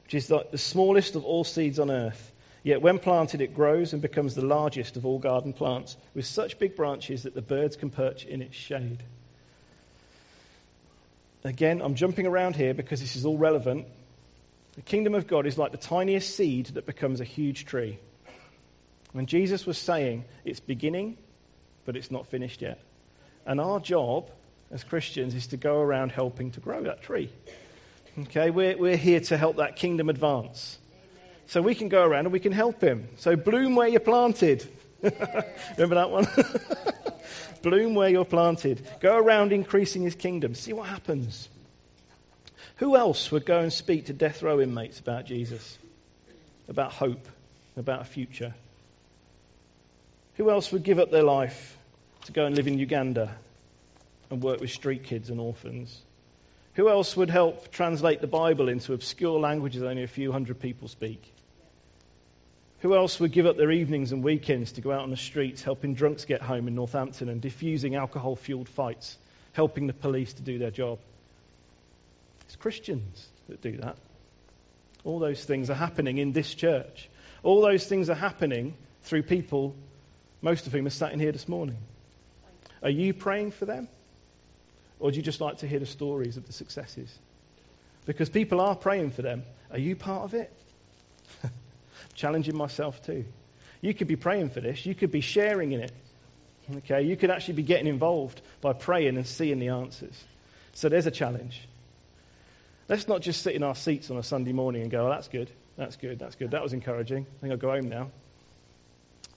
which 0.05 0.15
is 0.15 0.27
the 0.27 0.47
smallest 0.57 1.17
of 1.17 1.25
all 1.25 1.45
seeds 1.45 1.79
on 1.79 1.91
earth. 1.91 2.33
Yet 2.69 2.83
when 2.83 2.99
planted, 2.99 3.41
it 3.41 3.55
grows 3.55 3.95
and 3.95 4.03
becomes 4.03 4.35
the 4.35 4.45
largest 4.45 4.99
of 4.99 5.07
all 5.07 5.19
garden 5.19 5.55
plants, 5.55 5.97
with 6.15 6.27
such 6.27 6.59
big 6.59 6.77
branches 6.77 7.23
that 7.23 7.33
the 7.35 7.41
birds 7.41 7.77
can 7.77 7.89
perch 7.89 8.27
in 8.27 8.43
its 8.43 8.55
shade. 8.55 9.03
Again, 11.45 11.81
I'm 11.81 11.95
jumping 11.95 12.27
around 12.27 12.57
here 12.57 12.75
because 12.75 13.01
this 13.01 13.17
is 13.17 13.25
all 13.25 13.39
relevant. 13.39 13.87
The 14.75 14.83
kingdom 14.83 15.15
of 15.15 15.27
God 15.27 15.47
is 15.47 15.57
like 15.57 15.73
the 15.73 15.79
tiniest 15.79 16.37
seed 16.37 16.67
that 16.75 16.85
becomes 16.85 17.23
a 17.23 17.25
huge 17.25 17.65
tree. 17.65 17.99
When 19.13 19.25
Jesus 19.25 19.65
was 19.65 19.79
saying 19.79 20.27
it's 20.45 20.61
beginning, 20.61 21.17
but 21.87 21.97
it's 21.97 22.11
not 22.11 22.27
finished 22.27 22.61
yet. 22.61 22.83
And 23.47 23.63
our 23.63 23.81
job 23.81 24.31
as 24.71 24.85
Christians 24.85 25.35
is 25.35 25.47
to 25.47 25.57
go 25.57 25.81
around 25.81 26.13
helping 26.13 26.51
to 26.51 26.61
grow 26.61 26.83
that 26.83 27.01
tree. 27.01 27.33
Okay, 28.19 28.51
we're, 28.51 28.77
we're 28.77 28.99
here 28.99 29.21
to 29.21 29.39
help 29.39 29.57
that 29.57 29.77
kingdom 29.77 30.11
advance. 30.11 30.79
So 31.49 31.63
we 31.63 31.75
can 31.75 31.89
go 31.89 32.05
around 32.05 32.27
and 32.27 32.33
we 32.33 32.41
can 32.41 32.53
help 32.53 32.83
him. 32.83 33.09
So 33.17 33.35
bloom 33.35 33.75
where 33.75 33.89
you're 33.89 34.01
planted. 34.01 34.69
Remember 35.03 35.95
that 35.95 36.11
one? 36.11 36.27
bloom 37.63 37.95
where 37.95 38.11
you're 38.11 38.27
planted. 38.27 38.87
Go 39.01 39.17
around 39.17 39.53
increasing 39.53 40.03
his 40.03 40.15
kingdom. 40.15 40.55
See 40.55 40.75
what 40.75 40.89
happens. 40.89 41.49
Who 42.77 42.97
else 42.97 43.33
would 43.33 43.47
go 43.47 43.61
and 43.61 43.73
speak 43.73 44.07
to 44.07 44.13
death 44.13 44.43
row 44.43 44.61
inmates 44.61 45.01
about 45.01 45.25
Jesus, 45.25 45.79
about 46.69 46.93
hope, 46.93 47.27
about 47.79 48.03
a 48.03 48.05
future? 48.05 48.55
Who 50.37 50.51
else 50.51 50.71
would 50.71 50.83
give 50.83 50.99
up 50.99 51.11
their 51.11 51.25
life 51.25 51.79
to 52.27 52.33
go 52.33 52.45
and 52.45 52.55
live 52.55 52.69
in 52.69 52.79
Uganda 52.79 53.35
and 54.31 54.43
work 54.43 54.61
with 54.61 54.71
street 54.71 55.05
kids 55.05 55.31
and 55.31 55.41
orphans? 55.41 55.99
Who 56.75 56.91
else 56.91 57.17
would 57.17 57.31
help 57.31 57.73
translate 57.73 58.21
the 58.21 58.27
Bible 58.27 58.69
into 58.69 58.93
obscure 58.93 59.41
languages 59.41 59.83
only 59.83 60.03
a 60.03 60.09
few 60.09 60.31
hundred 60.31 60.61
people 60.61 60.89
speak? 60.89 61.23
Who 62.81 62.95
else 62.95 63.19
would 63.19 63.33
give 63.33 63.47
up 63.47 63.57
their 63.57 63.73
evenings 63.73 64.13
and 64.13 64.23
weekends 64.23 64.73
to 64.73 64.81
go 64.81 64.93
out 64.93 65.01
on 65.01 65.11
the 65.11 65.17
streets 65.17 65.63
helping 65.63 65.95
drunks 65.95 66.25
get 66.25 66.41
home 66.41 66.69
in 66.69 66.75
Northampton 66.75 67.29
and 67.29 67.41
diffusing 67.41 67.97
alcohol 67.97 68.37
fueled 68.37 68.69
fights, 68.69 69.19
helping 69.53 69.89
the 69.89 69.93
police 69.93 70.33
to 70.35 70.43
do 70.43 70.59
their 70.59 70.71
job? 70.71 71.01
It's 72.43 72.57
Christians 72.57 73.27
that 73.49 73.61
do 73.61 73.79
that. 73.79 73.97
All 75.05 75.19
those 75.19 75.45
things 75.45 75.71
are 75.71 75.75
happening 75.75 76.19
in 76.19 76.33
this 76.33 76.55
church. 76.55 77.09
All 77.43 77.61
those 77.61 77.85
things 77.87 78.11
are 78.11 78.15
happening 78.15 78.75
through 79.03 79.25
people, 79.25 79.75
most 80.41 80.67
of 80.67 80.73
whom 80.73 80.87
are 80.87 80.91
sat 80.91 81.13
in 81.13 81.19
here 81.19 81.33
this 81.33 81.49
morning. 81.49 81.79
Are 82.83 82.91
you 82.91 83.13
praying 83.13 83.51
for 83.53 83.65
them? 83.65 83.89
Or 85.01 85.11
do 85.11 85.17
you 85.17 85.23
just 85.23 85.41
like 85.41 85.59
to 85.59 85.67
hear 85.67 85.79
the 85.79 85.87
stories 85.87 86.37
of 86.37 86.47
the 86.47 86.53
successes? 86.53 87.17
Because 88.07 88.29
people 88.29 88.61
are 88.61 88.75
praying 88.75 89.11
for 89.11 89.23
them. 89.23 89.43
Are 89.71 89.79
you 89.79 89.97
part 89.97 90.25
of 90.25 90.35
it? 90.35 90.53
Challenging 92.19 92.57
myself 92.57 93.01
too. 93.01 93.27
You 93.81 93.95
could 93.95 94.09
be 94.09 94.17
praying 94.17 94.51
for 94.51 94.61
this. 94.61 94.85
You 94.85 94.93
could 94.93 95.13
be 95.13 95.21
sharing 95.21 95.71
in 95.71 95.83
it. 95.83 95.93
Okay, 96.79 97.03
you 97.03 97.17
could 97.17 97.31
actually 97.31 97.55
be 97.55 97.63
getting 97.63 97.87
involved 97.87 98.43
by 98.61 98.73
praying 98.73 99.17
and 99.17 99.25
seeing 99.25 99.61
the 99.61 99.69
answers. 99.69 100.25
So 100.73 100.89
there's 100.89 101.07
a 101.07 101.13
challenge. 101.13 101.61
Let's 102.89 103.07
not 103.07 103.21
just 103.21 103.43
sit 103.43 103.55
in 103.55 103.63
our 103.63 103.77
seats 103.77 104.11
on 104.11 104.17
a 104.17 104.25
Sunday 104.25 104.51
morning 104.51 104.83
and 104.83 104.91
go, 104.91 105.07
oh, 105.07 105.11
that's 105.11 105.29
good, 105.29 105.49
that's 105.77 105.95
good, 105.95 106.19
that's 106.19 106.35
good, 106.35 106.51
that 106.51 106.63
was 106.63 106.73
encouraging. 106.73 107.25
I 107.25 107.41
think 107.41 107.53
I'll 107.53 107.57
go 107.57 107.71
home 107.71 107.89
now. 107.89 108.11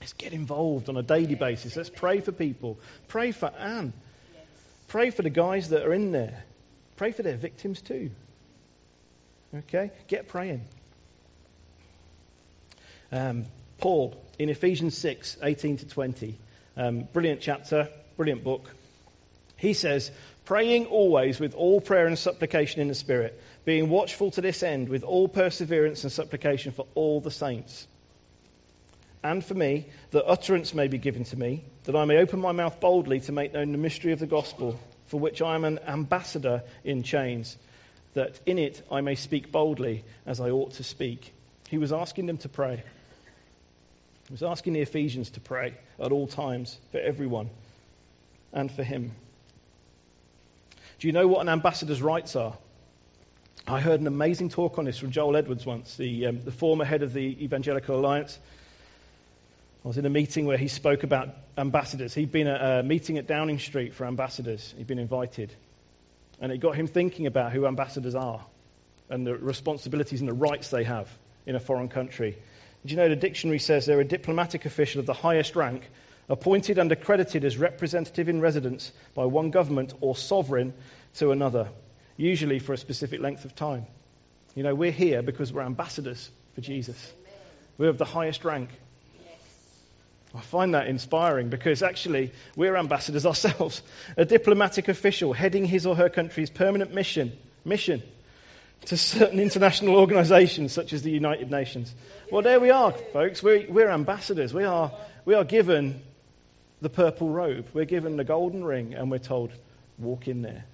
Let's 0.00 0.14
get 0.14 0.32
involved 0.32 0.88
on 0.88 0.96
a 0.96 1.04
daily 1.04 1.36
basis. 1.36 1.76
Let's 1.76 1.88
pray 1.88 2.18
for 2.20 2.32
people. 2.32 2.80
Pray 3.06 3.30
for 3.30 3.52
Anne. 3.56 3.92
Pray 4.88 5.10
for 5.10 5.22
the 5.22 5.30
guys 5.30 5.68
that 5.68 5.86
are 5.86 5.94
in 5.94 6.10
there. 6.10 6.42
Pray 6.96 7.12
for 7.12 7.22
their 7.22 7.36
victims 7.36 7.80
too. 7.80 8.10
Okay? 9.54 9.92
Get 10.08 10.26
praying. 10.26 10.64
Um, 13.12 13.44
Paul 13.78 14.16
in 14.38 14.48
Ephesians 14.48 14.96
6 14.96 15.36
18 15.42 15.76
to 15.78 15.86
20. 15.86 16.38
Um, 16.76 17.08
brilliant 17.12 17.42
chapter, 17.42 17.88
brilliant 18.16 18.42
book. 18.42 18.68
He 19.56 19.74
says, 19.74 20.10
Praying 20.46 20.86
always 20.86 21.38
with 21.38 21.54
all 21.54 21.80
prayer 21.80 22.06
and 22.06 22.18
supplication 22.18 22.80
in 22.80 22.88
the 22.88 22.94
Spirit, 22.94 23.40
being 23.64 23.90
watchful 23.90 24.30
to 24.32 24.40
this 24.40 24.62
end 24.62 24.88
with 24.88 25.04
all 25.04 25.28
perseverance 25.28 26.02
and 26.02 26.12
supplication 26.12 26.72
for 26.72 26.86
all 26.94 27.20
the 27.20 27.30
saints. 27.30 27.86
And 29.22 29.44
for 29.44 29.54
me, 29.54 29.86
that 30.10 30.26
utterance 30.26 30.74
may 30.74 30.88
be 30.88 30.98
given 30.98 31.24
to 31.24 31.38
me 31.38 31.62
that 31.84 31.94
I 31.94 32.04
may 32.06 32.16
open 32.16 32.40
my 32.40 32.52
mouth 32.52 32.80
boldly 32.80 33.20
to 33.20 33.32
make 33.32 33.52
known 33.52 33.70
the 33.70 33.78
mystery 33.78 34.12
of 34.12 34.18
the 34.18 34.26
gospel, 34.26 34.80
for 35.06 35.20
which 35.20 35.42
I 35.42 35.54
am 35.54 35.64
an 35.64 35.78
ambassador 35.86 36.62
in 36.82 37.02
chains, 37.02 37.56
that 38.14 38.40
in 38.46 38.58
it 38.58 38.82
I 38.90 39.00
may 39.00 39.14
speak 39.14 39.52
boldly 39.52 40.04
as 40.26 40.40
I 40.40 40.50
ought 40.50 40.72
to 40.74 40.84
speak. 40.84 41.32
He 41.68 41.78
was 41.78 41.92
asking 41.92 42.26
them 42.26 42.38
to 42.38 42.48
pray. 42.48 42.82
He 44.32 44.34
was 44.34 44.42
asking 44.44 44.72
the 44.72 44.80
Ephesians 44.80 45.28
to 45.32 45.40
pray 45.40 45.74
at 46.00 46.10
all 46.10 46.26
times 46.26 46.78
for 46.90 46.98
everyone 46.98 47.50
and 48.54 48.72
for 48.72 48.82
him. 48.82 49.12
Do 50.98 51.06
you 51.06 51.12
know 51.12 51.28
what 51.28 51.42
an 51.42 51.50
ambassador's 51.50 52.00
rights 52.00 52.34
are? 52.34 52.56
I 53.66 53.78
heard 53.78 54.00
an 54.00 54.06
amazing 54.06 54.48
talk 54.48 54.78
on 54.78 54.86
this 54.86 54.96
from 54.96 55.10
Joel 55.10 55.36
Edwards 55.36 55.66
once, 55.66 55.96
the, 55.96 56.28
um, 56.28 56.40
the 56.40 56.50
former 56.50 56.86
head 56.86 57.02
of 57.02 57.12
the 57.12 57.44
Evangelical 57.44 57.94
Alliance. 57.94 58.38
I 59.84 59.88
was 59.88 59.98
in 59.98 60.06
a 60.06 60.10
meeting 60.10 60.46
where 60.46 60.56
he 60.56 60.68
spoke 60.68 61.02
about 61.02 61.28
ambassadors. 61.58 62.14
He'd 62.14 62.32
been 62.32 62.46
at 62.46 62.78
a 62.78 62.82
meeting 62.82 63.18
at 63.18 63.26
Downing 63.26 63.58
Street 63.58 63.92
for 63.92 64.06
ambassadors. 64.06 64.72
He'd 64.78 64.86
been 64.86 64.98
invited. 64.98 65.54
And 66.40 66.50
it 66.50 66.56
got 66.56 66.74
him 66.74 66.86
thinking 66.86 67.26
about 67.26 67.52
who 67.52 67.66
ambassadors 67.66 68.14
are 68.14 68.42
and 69.10 69.26
the 69.26 69.34
responsibilities 69.34 70.20
and 70.20 70.28
the 70.28 70.32
rights 70.32 70.70
they 70.70 70.84
have 70.84 71.10
in 71.44 71.54
a 71.54 71.60
foreign 71.60 71.90
country. 71.90 72.38
Do 72.84 72.90
you 72.90 72.96
know 72.96 73.08
the 73.08 73.16
dictionary 73.16 73.60
says 73.60 73.86
they're 73.86 74.00
a 74.00 74.04
diplomatic 74.04 74.66
official 74.66 75.00
of 75.00 75.06
the 75.06 75.12
highest 75.12 75.54
rank, 75.54 75.88
appointed 76.28 76.78
and 76.78 76.90
accredited 76.90 77.44
as 77.44 77.56
representative 77.56 78.28
in 78.28 78.40
residence 78.40 78.90
by 79.14 79.24
one 79.24 79.50
government 79.50 79.94
or 80.00 80.16
sovereign 80.16 80.74
to 81.14 81.30
another, 81.30 81.68
usually 82.16 82.58
for 82.58 82.72
a 82.72 82.78
specific 82.78 83.20
length 83.20 83.44
of 83.44 83.54
time. 83.54 83.86
You 84.56 84.64
know, 84.64 84.74
we're 84.74 84.90
here 84.90 85.22
because 85.22 85.52
we're 85.52 85.62
ambassadors 85.62 86.28
for 86.54 86.60
Jesus. 86.60 87.12
We're 87.78 87.88
of 87.88 87.98
the 87.98 88.04
highest 88.04 88.44
rank. 88.44 88.70
I 90.34 90.40
find 90.40 90.74
that 90.74 90.88
inspiring 90.88 91.50
because 91.50 91.82
actually 91.82 92.32
we're 92.56 92.76
ambassadors 92.76 93.26
ourselves. 93.26 93.82
A 94.16 94.24
diplomatic 94.24 94.88
official 94.88 95.32
heading 95.32 95.66
his 95.66 95.86
or 95.86 95.94
her 95.94 96.08
country's 96.08 96.50
permanent 96.50 96.92
mission, 96.92 97.36
mission 97.64 98.02
to 98.86 98.96
certain 98.96 99.38
international 99.38 99.96
organizations 99.96 100.72
such 100.72 100.92
as 100.92 101.02
the 101.02 101.10
United 101.10 101.50
Nations. 101.50 101.94
Well, 102.30 102.42
there 102.42 102.60
we 102.60 102.70
are, 102.70 102.92
folks. 102.92 103.42
We're, 103.42 103.70
we're 103.70 103.90
ambassadors. 103.90 104.52
We 104.52 104.64
are, 104.64 104.92
we 105.24 105.34
are 105.34 105.44
given 105.44 106.02
the 106.80 106.88
purple 106.88 107.28
robe. 107.28 107.68
We're 107.72 107.84
given 107.84 108.16
the 108.16 108.24
golden 108.24 108.64
ring 108.64 108.94
and 108.94 109.10
we're 109.10 109.18
told, 109.18 109.52
walk 109.98 110.28
in 110.28 110.42
there. 110.42 110.64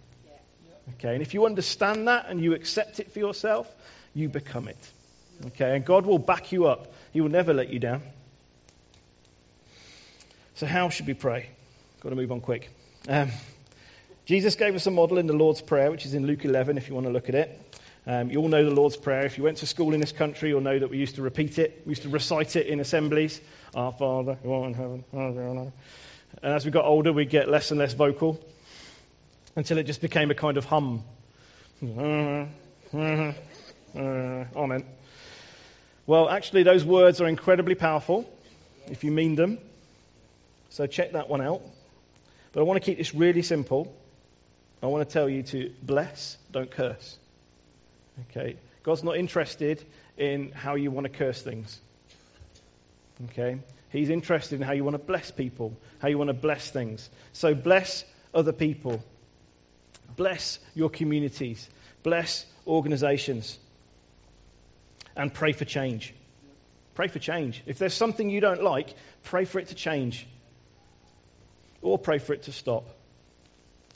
Okay, 0.94 1.12
and 1.12 1.20
if 1.20 1.34
you 1.34 1.44
understand 1.44 2.08
that 2.08 2.26
and 2.28 2.40
you 2.42 2.54
accept 2.54 2.98
it 2.98 3.12
for 3.12 3.18
yourself, 3.18 3.70
you 4.14 4.28
become 4.28 4.68
it. 4.68 4.90
Okay, 5.48 5.76
and 5.76 5.84
God 5.84 6.06
will 6.06 6.18
back 6.18 6.50
you 6.50 6.66
up. 6.66 6.92
He 7.12 7.20
will 7.20 7.28
never 7.28 7.52
let 7.52 7.68
you 7.68 7.78
down. 7.78 8.02
So, 10.54 10.66
how 10.66 10.88
should 10.88 11.06
we 11.06 11.14
pray? 11.14 11.50
Got 12.00 12.08
to 12.10 12.16
move 12.16 12.32
on 12.32 12.40
quick. 12.40 12.70
Um, 13.06 13.30
Jesus 14.24 14.56
gave 14.56 14.74
us 14.74 14.86
a 14.86 14.90
model 14.90 15.18
in 15.18 15.26
the 15.26 15.34
Lord's 15.34 15.60
Prayer, 15.60 15.90
which 15.90 16.04
is 16.04 16.14
in 16.14 16.26
Luke 16.26 16.44
11, 16.44 16.78
if 16.78 16.88
you 16.88 16.94
want 16.94 17.06
to 17.06 17.12
look 17.12 17.28
at 17.28 17.34
it. 17.34 17.77
Um, 18.08 18.30
you 18.30 18.40
all 18.40 18.48
know 18.48 18.64
the 18.64 18.70
Lord's 18.70 18.96
Prayer. 18.96 19.26
If 19.26 19.36
you 19.36 19.44
went 19.44 19.58
to 19.58 19.66
school 19.66 19.92
in 19.92 20.00
this 20.00 20.12
country, 20.12 20.48
you'll 20.48 20.62
know 20.62 20.78
that 20.78 20.88
we 20.88 20.96
used 20.96 21.16
to 21.16 21.22
repeat 21.22 21.58
it. 21.58 21.82
We 21.84 21.90
used 21.90 22.04
to 22.04 22.08
recite 22.08 22.56
it 22.56 22.66
in 22.66 22.80
assemblies. 22.80 23.38
Our 23.74 23.92
Father, 23.92 24.38
who 24.42 24.50
art 24.50 24.68
in 24.68 24.74
heaven. 24.74 25.04
And 26.42 26.54
as 26.54 26.64
we 26.64 26.70
got 26.70 26.86
older, 26.86 27.12
we 27.12 27.26
get 27.26 27.50
less 27.50 27.70
and 27.70 27.78
less 27.78 27.92
vocal 27.92 28.42
until 29.56 29.76
it 29.76 29.82
just 29.82 30.00
became 30.00 30.30
a 30.30 30.34
kind 30.34 30.56
of 30.56 30.64
hum. 30.64 31.04
Amen. 31.82 32.54
Well, 36.06 36.30
actually, 36.30 36.62
those 36.62 36.86
words 36.86 37.20
are 37.20 37.26
incredibly 37.26 37.74
powerful 37.74 38.24
if 38.86 39.04
you 39.04 39.10
mean 39.10 39.34
them. 39.34 39.58
So 40.70 40.86
check 40.86 41.12
that 41.12 41.28
one 41.28 41.42
out. 41.42 41.60
But 42.52 42.60
I 42.60 42.62
want 42.62 42.82
to 42.82 42.86
keep 42.86 42.96
this 42.96 43.14
really 43.14 43.42
simple. 43.42 43.94
I 44.82 44.86
want 44.86 45.06
to 45.06 45.12
tell 45.12 45.28
you 45.28 45.42
to 45.42 45.70
bless, 45.82 46.38
don't 46.50 46.70
curse. 46.70 47.18
Okay? 48.30 48.56
God's 48.82 49.04
not 49.04 49.16
interested 49.16 49.84
in 50.16 50.52
how 50.52 50.74
you 50.74 50.90
want 50.90 51.04
to 51.04 51.12
curse 51.12 51.42
things. 51.42 51.80
Okay? 53.30 53.58
He's 53.90 54.10
interested 54.10 54.60
in 54.60 54.66
how 54.66 54.72
you 54.72 54.84
want 54.84 54.94
to 54.94 55.02
bless 55.02 55.30
people, 55.30 55.76
how 56.00 56.08
you 56.08 56.18
want 56.18 56.28
to 56.28 56.34
bless 56.34 56.70
things. 56.70 57.08
So 57.32 57.54
bless 57.54 58.04
other 58.34 58.52
people. 58.52 59.02
Bless 60.16 60.58
your 60.74 60.90
communities. 60.90 61.68
Bless 62.02 62.44
organizations. 62.66 63.58
And 65.16 65.32
pray 65.32 65.52
for 65.52 65.64
change. 65.64 66.14
Pray 66.94 67.08
for 67.08 67.18
change. 67.18 67.62
If 67.66 67.78
there's 67.78 67.94
something 67.94 68.28
you 68.28 68.40
don't 68.40 68.62
like, 68.62 68.92
pray 69.24 69.44
for 69.44 69.58
it 69.58 69.68
to 69.68 69.74
change 69.74 70.26
or 71.80 71.98
pray 71.98 72.18
for 72.18 72.32
it 72.32 72.44
to 72.44 72.52
stop. 72.52 72.88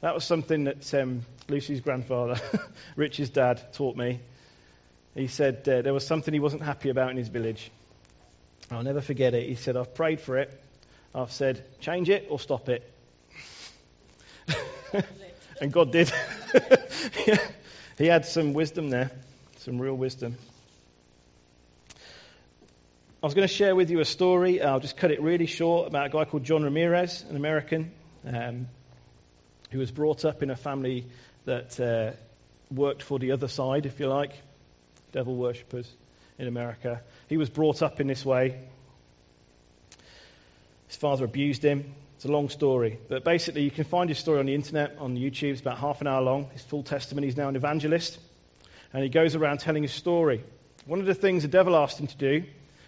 That 0.00 0.14
was 0.14 0.24
something 0.24 0.64
that 0.64 0.92
um, 0.94 1.22
Lucy's 1.52 1.82
grandfather, 1.82 2.40
Rich's 2.96 3.28
dad, 3.28 3.74
taught 3.74 3.94
me. 3.94 4.20
He 5.14 5.26
said 5.26 5.68
uh, 5.68 5.82
there 5.82 5.92
was 5.92 6.06
something 6.06 6.32
he 6.32 6.40
wasn't 6.40 6.62
happy 6.62 6.88
about 6.88 7.10
in 7.10 7.18
his 7.18 7.28
village. 7.28 7.70
I'll 8.70 8.82
never 8.82 9.02
forget 9.02 9.34
it. 9.34 9.46
He 9.46 9.54
said, 9.56 9.76
I've 9.76 9.94
prayed 9.94 10.20
for 10.20 10.38
it. 10.38 10.50
I've 11.14 11.30
said, 11.30 11.62
change 11.80 12.08
it 12.08 12.28
or 12.30 12.40
stop 12.40 12.70
it. 12.70 12.90
and 15.60 15.70
God 15.70 15.92
did. 15.92 16.10
he 17.98 18.06
had 18.06 18.24
some 18.24 18.54
wisdom 18.54 18.88
there, 18.88 19.10
some 19.58 19.78
real 19.78 19.94
wisdom. 19.94 20.38
I 23.22 23.26
was 23.26 23.34
going 23.34 23.46
to 23.46 23.54
share 23.54 23.76
with 23.76 23.90
you 23.90 24.00
a 24.00 24.06
story. 24.06 24.62
I'll 24.62 24.80
just 24.80 24.96
cut 24.96 25.10
it 25.10 25.20
really 25.20 25.46
short 25.46 25.86
about 25.86 26.06
a 26.06 26.08
guy 26.08 26.24
called 26.24 26.44
John 26.44 26.62
Ramirez, 26.62 27.26
an 27.28 27.36
American, 27.36 27.92
um, 28.26 28.68
who 29.70 29.78
was 29.78 29.90
brought 29.90 30.24
up 30.24 30.42
in 30.42 30.50
a 30.50 30.56
family 30.56 31.06
that 31.44 31.78
uh, 31.80 32.12
worked 32.70 33.02
for 33.02 33.18
the 33.18 33.32
other 33.32 33.48
side, 33.48 33.86
if 33.86 34.00
you 34.00 34.06
like, 34.06 34.32
devil 35.12 35.34
worshippers 35.34 35.90
in 36.38 36.48
America. 36.48 37.02
He 37.28 37.36
was 37.36 37.50
brought 37.50 37.82
up 37.82 38.00
in 38.00 38.06
this 38.06 38.24
way. 38.24 38.60
His 40.88 40.96
father 40.96 41.24
abused 41.24 41.64
him. 41.64 41.94
It's 42.16 42.24
a 42.24 42.32
long 42.32 42.48
story. 42.48 42.98
But 43.08 43.24
basically, 43.24 43.62
you 43.62 43.70
can 43.70 43.84
find 43.84 44.08
his 44.08 44.18
story 44.18 44.38
on 44.38 44.46
the 44.46 44.54
internet, 44.54 44.96
on 44.98 45.16
YouTube. 45.16 45.52
It's 45.52 45.60
about 45.60 45.78
half 45.78 46.00
an 46.00 46.06
hour 46.06 46.22
long. 46.22 46.50
His 46.52 46.62
full 46.62 46.82
testimony. 46.82 47.26
He's 47.26 47.36
now 47.36 47.48
an 47.48 47.56
evangelist. 47.56 48.18
And 48.92 49.02
he 49.02 49.08
goes 49.08 49.34
around 49.34 49.58
telling 49.58 49.82
his 49.82 49.92
story. 49.92 50.44
One 50.86 51.00
of 51.00 51.06
the 51.06 51.14
things 51.14 51.42
the 51.42 51.48
devil 51.48 51.74
asked 51.76 51.98
him 51.98 52.06
to 52.08 52.16
do 52.16 52.44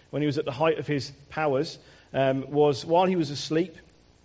when 0.09 0.21
he 0.21 0.25
was 0.25 0.37
at 0.37 0.45
the 0.45 0.51
height 0.51 0.79
of 0.79 0.87
his 0.87 1.11
powers 1.29 1.77
um, 2.13 2.49
was 2.49 2.85
while 2.85 3.05
he 3.05 3.15
was 3.15 3.29
asleep, 3.31 3.75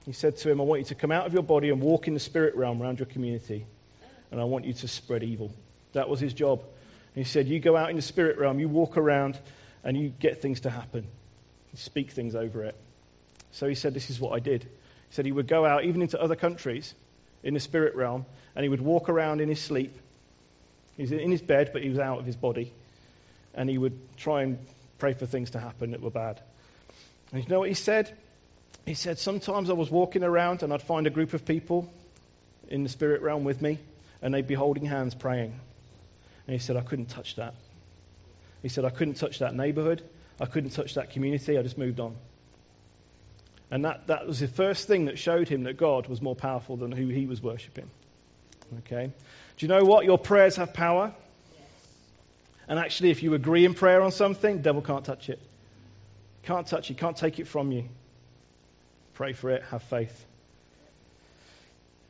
he 0.06 0.12
said 0.12 0.36
to 0.38 0.50
him, 0.50 0.60
I 0.60 0.64
want 0.64 0.80
you 0.80 0.86
to 0.86 0.94
come 0.94 1.10
out 1.10 1.26
of 1.26 1.32
your 1.32 1.42
body 1.42 1.70
and 1.70 1.80
walk 1.80 2.06
in 2.06 2.14
the 2.14 2.20
spirit 2.20 2.54
realm 2.54 2.82
around 2.82 2.98
your 2.98 3.06
community. 3.06 3.66
And 4.30 4.40
I 4.40 4.44
want 4.44 4.64
you 4.64 4.72
to 4.72 4.88
spread 4.88 5.22
evil. 5.22 5.52
That 5.92 6.08
was 6.08 6.20
his 6.20 6.32
job. 6.32 6.62
he 7.14 7.24
said, 7.24 7.48
You 7.48 7.60
go 7.60 7.76
out 7.76 7.90
in 7.90 7.96
the 7.96 8.02
spirit 8.02 8.38
realm, 8.38 8.60
you 8.60 8.68
walk 8.68 8.96
around, 8.96 9.38
and 9.82 9.96
you 9.96 10.08
get 10.08 10.40
things 10.40 10.60
to 10.60 10.70
happen. 10.70 11.02
You 11.72 11.78
speak 11.78 12.10
things 12.10 12.34
over 12.34 12.64
it. 12.64 12.76
So 13.52 13.68
he 13.68 13.74
said, 13.74 13.94
This 13.94 14.10
is 14.10 14.20
what 14.20 14.32
I 14.34 14.38
did. 14.38 14.62
He 14.62 15.14
said 15.14 15.24
he 15.24 15.32
would 15.32 15.48
go 15.48 15.64
out 15.64 15.84
even 15.84 16.02
into 16.02 16.20
other 16.20 16.36
countries 16.36 16.94
in 17.42 17.54
the 17.54 17.60
spirit 17.60 17.96
realm, 17.96 18.26
and 18.54 18.62
he 18.62 18.68
would 18.68 18.80
walk 18.80 19.08
around 19.08 19.40
in 19.40 19.48
his 19.48 19.60
sleep. 19.60 19.96
He's 20.96 21.12
in 21.12 21.30
his 21.30 21.42
bed, 21.42 21.70
but 21.72 21.82
he 21.82 21.88
was 21.88 21.98
out 21.98 22.18
of 22.18 22.26
his 22.26 22.36
body. 22.36 22.72
And 23.54 23.68
he 23.68 23.78
would 23.78 23.98
try 24.16 24.42
and 24.42 24.58
pray 24.98 25.14
for 25.14 25.26
things 25.26 25.52
to 25.52 25.58
happen 25.58 25.92
that 25.92 26.00
were 26.00 26.10
bad. 26.10 26.40
And 27.32 27.42
you 27.42 27.48
know 27.48 27.60
what 27.60 27.68
he 27.68 27.74
said? 27.74 28.16
He 28.86 28.94
said, 28.94 29.18
Sometimes 29.18 29.70
I 29.70 29.72
was 29.72 29.90
walking 29.90 30.22
around 30.22 30.62
and 30.62 30.72
I'd 30.72 30.82
find 30.82 31.06
a 31.06 31.10
group 31.10 31.34
of 31.34 31.44
people 31.44 31.90
in 32.68 32.82
the 32.82 32.88
spirit 32.88 33.22
realm 33.22 33.44
with 33.44 33.60
me, 33.60 33.78
and 34.22 34.32
they'd 34.34 34.46
be 34.46 34.54
holding 34.54 34.84
hands 34.84 35.14
praying. 35.14 35.58
And 36.46 36.52
he 36.52 36.58
said, 36.58 36.76
I 36.76 36.82
couldn't 36.82 37.06
touch 37.06 37.36
that. 37.36 37.54
He 38.62 38.68
said, 38.68 38.84
I 38.84 38.90
couldn't 38.90 39.14
touch 39.14 39.38
that 39.38 39.54
neighborhood. 39.54 40.02
I 40.40 40.46
couldn't 40.46 40.70
touch 40.70 40.94
that 40.94 41.10
community. 41.10 41.58
I 41.58 41.62
just 41.62 41.78
moved 41.78 42.00
on. 42.00 42.16
And 43.70 43.84
that, 43.84 44.08
that 44.08 44.26
was 44.26 44.40
the 44.40 44.48
first 44.48 44.88
thing 44.88 45.04
that 45.04 45.18
showed 45.18 45.48
him 45.48 45.64
that 45.64 45.76
God 45.76 46.08
was 46.08 46.20
more 46.20 46.34
powerful 46.34 46.76
than 46.76 46.90
who 46.90 47.06
he 47.06 47.26
was 47.26 47.40
worshipping. 47.40 47.88
Okay? 48.80 49.12
Do 49.56 49.66
you 49.66 49.68
know 49.68 49.84
what? 49.84 50.04
Your 50.04 50.18
prayers 50.18 50.56
have 50.56 50.74
power. 50.74 51.14
And 52.68 52.78
actually, 52.78 53.10
if 53.10 53.22
you 53.22 53.34
agree 53.34 53.64
in 53.64 53.74
prayer 53.74 54.02
on 54.02 54.12
something, 54.12 54.62
devil 54.62 54.82
can't 54.82 55.04
touch 55.04 55.28
it. 55.28 55.40
Can't 56.42 56.66
touch 56.66 56.90
it, 56.90 56.96
can't 56.96 57.16
take 57.16 57.38
it 57.38 57.46
from 57.46 57.70
you. 57.72 57.88
Pray 59.14 59.32
for 59.32 59.50
it, 59.50 59.62
have 59.64 59.82
faith. 59.82 60.24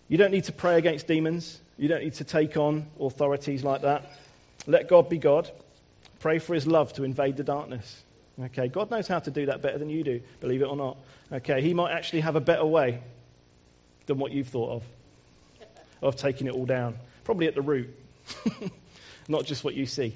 You 0.08 0.18
don't 0.18 0.30
need 0.30 0.44
to 0.44 0.52
pray 0.52 0.76
against 0.76 1.06
demons. 1.06 1.60
You 1.80 1.88
don't 1.88 2.04
need 2.04 2.12
to 2.16 2.24
take 2.24 2.58
on 2.58 2.86
authorities 3.00 3.64
like 3.64 3.82
that. 3.82 4.04
Let 4.66 4.86
God 4.86 5.08
be 5.08 5.16
God. 5.16 5.50
Pray 6.18 6.38
for 6.38 6.52
his 6.52 6.66
love 6.66 6.92
to 6.92 7.04
invade 7.04 7.38
the 7.38 7.42
darkness. 7.42 8.04
Okay, 8.38 8.68
God 8.68 8.90
knows 8.90 9.08
how 9.08 9.18
to 9.18 9.30
do 9.30 9.46
that 9.46 9.62
better 9.62 9.78
than 9.78 9.88
you 9.88 10.04
do, 10.04 10.20
believe 10.42 10.60
it 10.60 10.66
or 10.66 10.76
not. 10.76 10.98
Okay, 11.32 11.62
he 11.62 11.72
might 11.72 11.92
actually 11.92 12.20
have 12.20 12.36
a 12.36 12.40
better 12.40 12.66
way 12.66 13.00
than 14.04 14.18
what 14.18 14.30
you've 14.30 14.48
thought 14.48 14.72
of, 14.72 14.82
of 16.02 16.16
taking 16.16 16.48
it 16.48 16.52
all 16.52 16.66
down. 16.66 16.98
Probably 17.24 17.46
at 17.46 17.54
the 17.54 17.62
root, 17.62 17.88
not 19.28 19.46
just 19.46 19.64
what 19.64 19.72
you 19.72 19.86
see. 19.86 20.14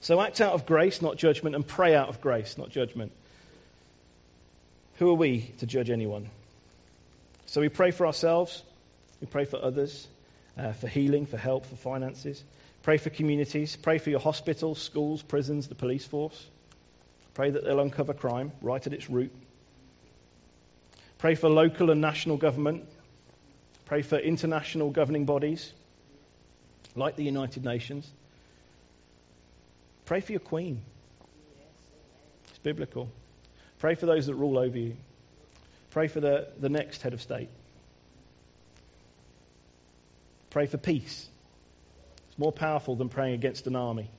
So 0.00 0.18
act 0.18 0.40
out 0.40 0.54
of 0.54 0.64
grace, 0.64 1.02
not 1.02 1.18
judgment, 1.18 1.54
and 1.54 1.66
pray 1.66 1.94
out 1.94 2.08
of 2.08 2.22
grace, 2.22 2.56
not 2.56 2.70
judgment. 2.70 3.12
Who 4.96 5.10
are 5.10 5.14
we 5.14 5.52
to 5.58 5.66
judge 5.66 5.90
anyone? 5.90 6.30
So 7.44 7.60
we 7.60 7.68
pray 7.68 7.90
for 7.90 8.06
ourselves, 8.06 8.62
we 9.20 9.26
pray 9.26 9.44
for 9.44 9.62
others, 9.62 10.06
uh, 10.56 10.72
for 10.72 10.88
healing, 10.88 11.26
for 11.26 11.36
help, 11.36 11.66
for 11.66 11.76
finances. 11.76 12.44
Pray 12.82 12.98
for 12.98 13.10
communities. 13.10 13.76
Pray 13.76 13.98
for 13.98 14.10
your 14.10 14.20
hospitals, 14.20 14.80
schools, 14.80 15.22
prisons, 15.22 15.68
the 15.68 15.74
police 15.74 16.06
force. 16.06 16.46
Pray 17.34 17.50
that 17.50 17.64
they'll 17.64 17.80
uncover 17.80 18.14
crime 18.14 18.52
right 18.62 18.84
at 18.86 18.92
its 18.92 19.10
root. 19.10 19.32
Pray 21.18 21.34
for 21.34 21.48
local 21.48 21.90
and 21.90 22.00
national 22.00 22.36
government. 22.36 22.84
Pray 23.86 24.02
for 24.02 24.16
international 24.16 24.90
governing 24.90 25.24
bodies 25.24 25.72
like 26.94 27.16
the 27.16 27.24
United 27.24 27.64
Nations. 27.64 28.08
Pray 30.04 30.20
for 30.20 30.32
your 30.32 30.40
queen. 30.40 30.80
It's 32.48 32.58
biblical. 32.58 33.10
Pray 33.78 33.94
for 33.94 34.06
those 34.06 34.26
that 34.26 34.34
rule 34.34 34.58
over 34.58 34.78
you. 34.78 34.96
Pray 35.90 36.08
for 36.08 36.20
the, 36.20 36.48
the 36.60 36.68
next 36.68 37.02
head 37.02 37.14
of 37.14 37.22
state. 37.22 37.48
Pray 40.50 40.66
for 40.66 40.78
peace. 40.78 41.26
It's 42.28 42.38
more 42.38 42.52
powerful 42.52 42.96
than 42.96 43.08
praying 43.08 43.34
against 43.34 43.66
an 43.66 43.76
army. 43.76 44.10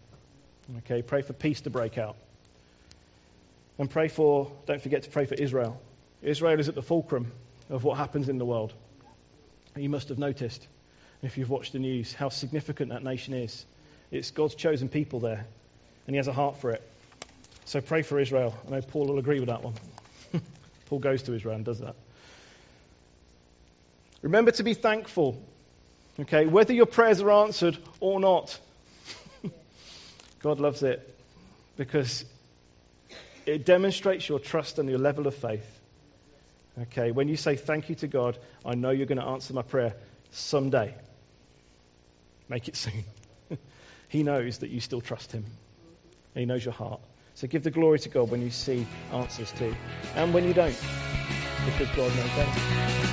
Okay, 0.79 1.01
pray 1.01 1.21
for 1.21 1.33
peace 1.33 1.61
to 1.61 1.69
break 1.69 1.97
out. 1.97 2.15
And 3.77 3.89
pray 3.89 4.07
for, 4.07 4.51
don't 4.67 4.81
forget 4.81 5.03
to 5.03 5.09
pray 5.09 5.25
for 5.25 5.35
Israel. 5.35 5.81
Israel 6.21 6.59
is 6.59 6.67
at 6.69 6.75
the 6.75 6.81
fulcrum 6.81 7.31
of 7.69 7.83
what 7.83 7.97
happens 7.97 8.29
in 8.29 8.37
the 8.37 8.45
world. 8.45 8.73
You 9.75 9.89
must 9.89 10.09
have 10.09 10.19
noticed, 10.19 10.67
if 11.23 11.37
you've 11.37 11.49
watched 11.49 11.73
the 11.73 11.79
news, 11.79 12.13
how 12.13 12.29
significant 12.29 12.89
that 12.89 13.03
nation 13.03 13.33
is. 13.33 13.65
It's 14.11 14.31
God's 14.31 14.55
chosen 14.55 14.89
people 14.89 15.19
there, 15.19 15.45
and 16.07 16.13
He 16.13 16.17
has 16.17 16.27
a 16.27 16.33
heart 16.33 16.57
for 16.57 16.71
it. 16.71 16.83
So 17.65 17.81
pray 17.81 18.01
for 18.01 18.19
Israel. 18.19 18.55
I 18.67 18.71
know 18.71 18.81
Paul 18.81 19.07
will 19.07 19.19
agree 19.19 19.39
with 19.39 19.49
that 19.49 19.63
one. 19.63 19.75
Paul 20.87 20.99
goes 20.99 21.23
to 21.23 21.33
Israel 21.33 21.55
and 21.55 21.63
does 21.63 21.79
that. 21.79 21.95
Remember 24.21 24.51
to 24.51 24.63
be 24.63 24.73
thankful 24.73 25.41
Okay, 26.21 26.47
whether 26.47 26.73
your 26.73 26.85
prayers 26.85 27.21
are 27.21 27.31
answered 27.31 27.77
or 28.01 28.19
not, 28.19 28.59
God 30.39 30.59
loves 30.59 30.83
it 30.83 31.15
because 31.77 32.25
it 33.45 33.65
demonstrates 33.65 34.27
your 34.27 34.39
trust 34.39 34.79
and 34.79 34.89
your 34.89 34.99
level 34.99 35.27
of 35.27 35.35
faith. 35.35 35.79
Okay, 36.81 37.11
when 37.11 37.29
you 37.29 37.37
say 37.37 37.55
thank 37.55 37.89
you 37.89 37.95
to 37.95 38.07
God, 38.07 38.37
I 38.65 38.75
know 38.75 38.89
you're 38.89 39.05
going 39.05 39.19
to 39.19 39.25
answer 39.25 39.53
my 39.53 39.61
prayer 39.61 39.93
someday. 40.31 40.93
Make 42.49 42.67
it 42.67 42.75
soon. 42.75 43.05
he 44.09 44.23
knows 44.23 44.57
that 44.57 44.69
you 44.69 44.81
still 44.81 45.01
trust 45.01 45.31
Him, 45.31 45.45
He 46.35 46.45
knows 46.45 46.65
your 46.65 46.73
heart. 46.73 46.99
So 47.35 47.47
give 47.47 47.63
the 47.63 47.71
glory 47.71 47.99
to 47.99 48.09
God 48.09 48.29
when 48.29 48.41
you 48.41 48.49
see 48.49 48.85
answers 49.13 49.53
too, 49.53 49.73
and 50.15 50.33
when 50.33 50.43
you 50.43 50.53
don't, 50.53 50.77
because 51.65 51.87
God 51.95 52.13
knows 52.13 52.35
best. 52.35 53.08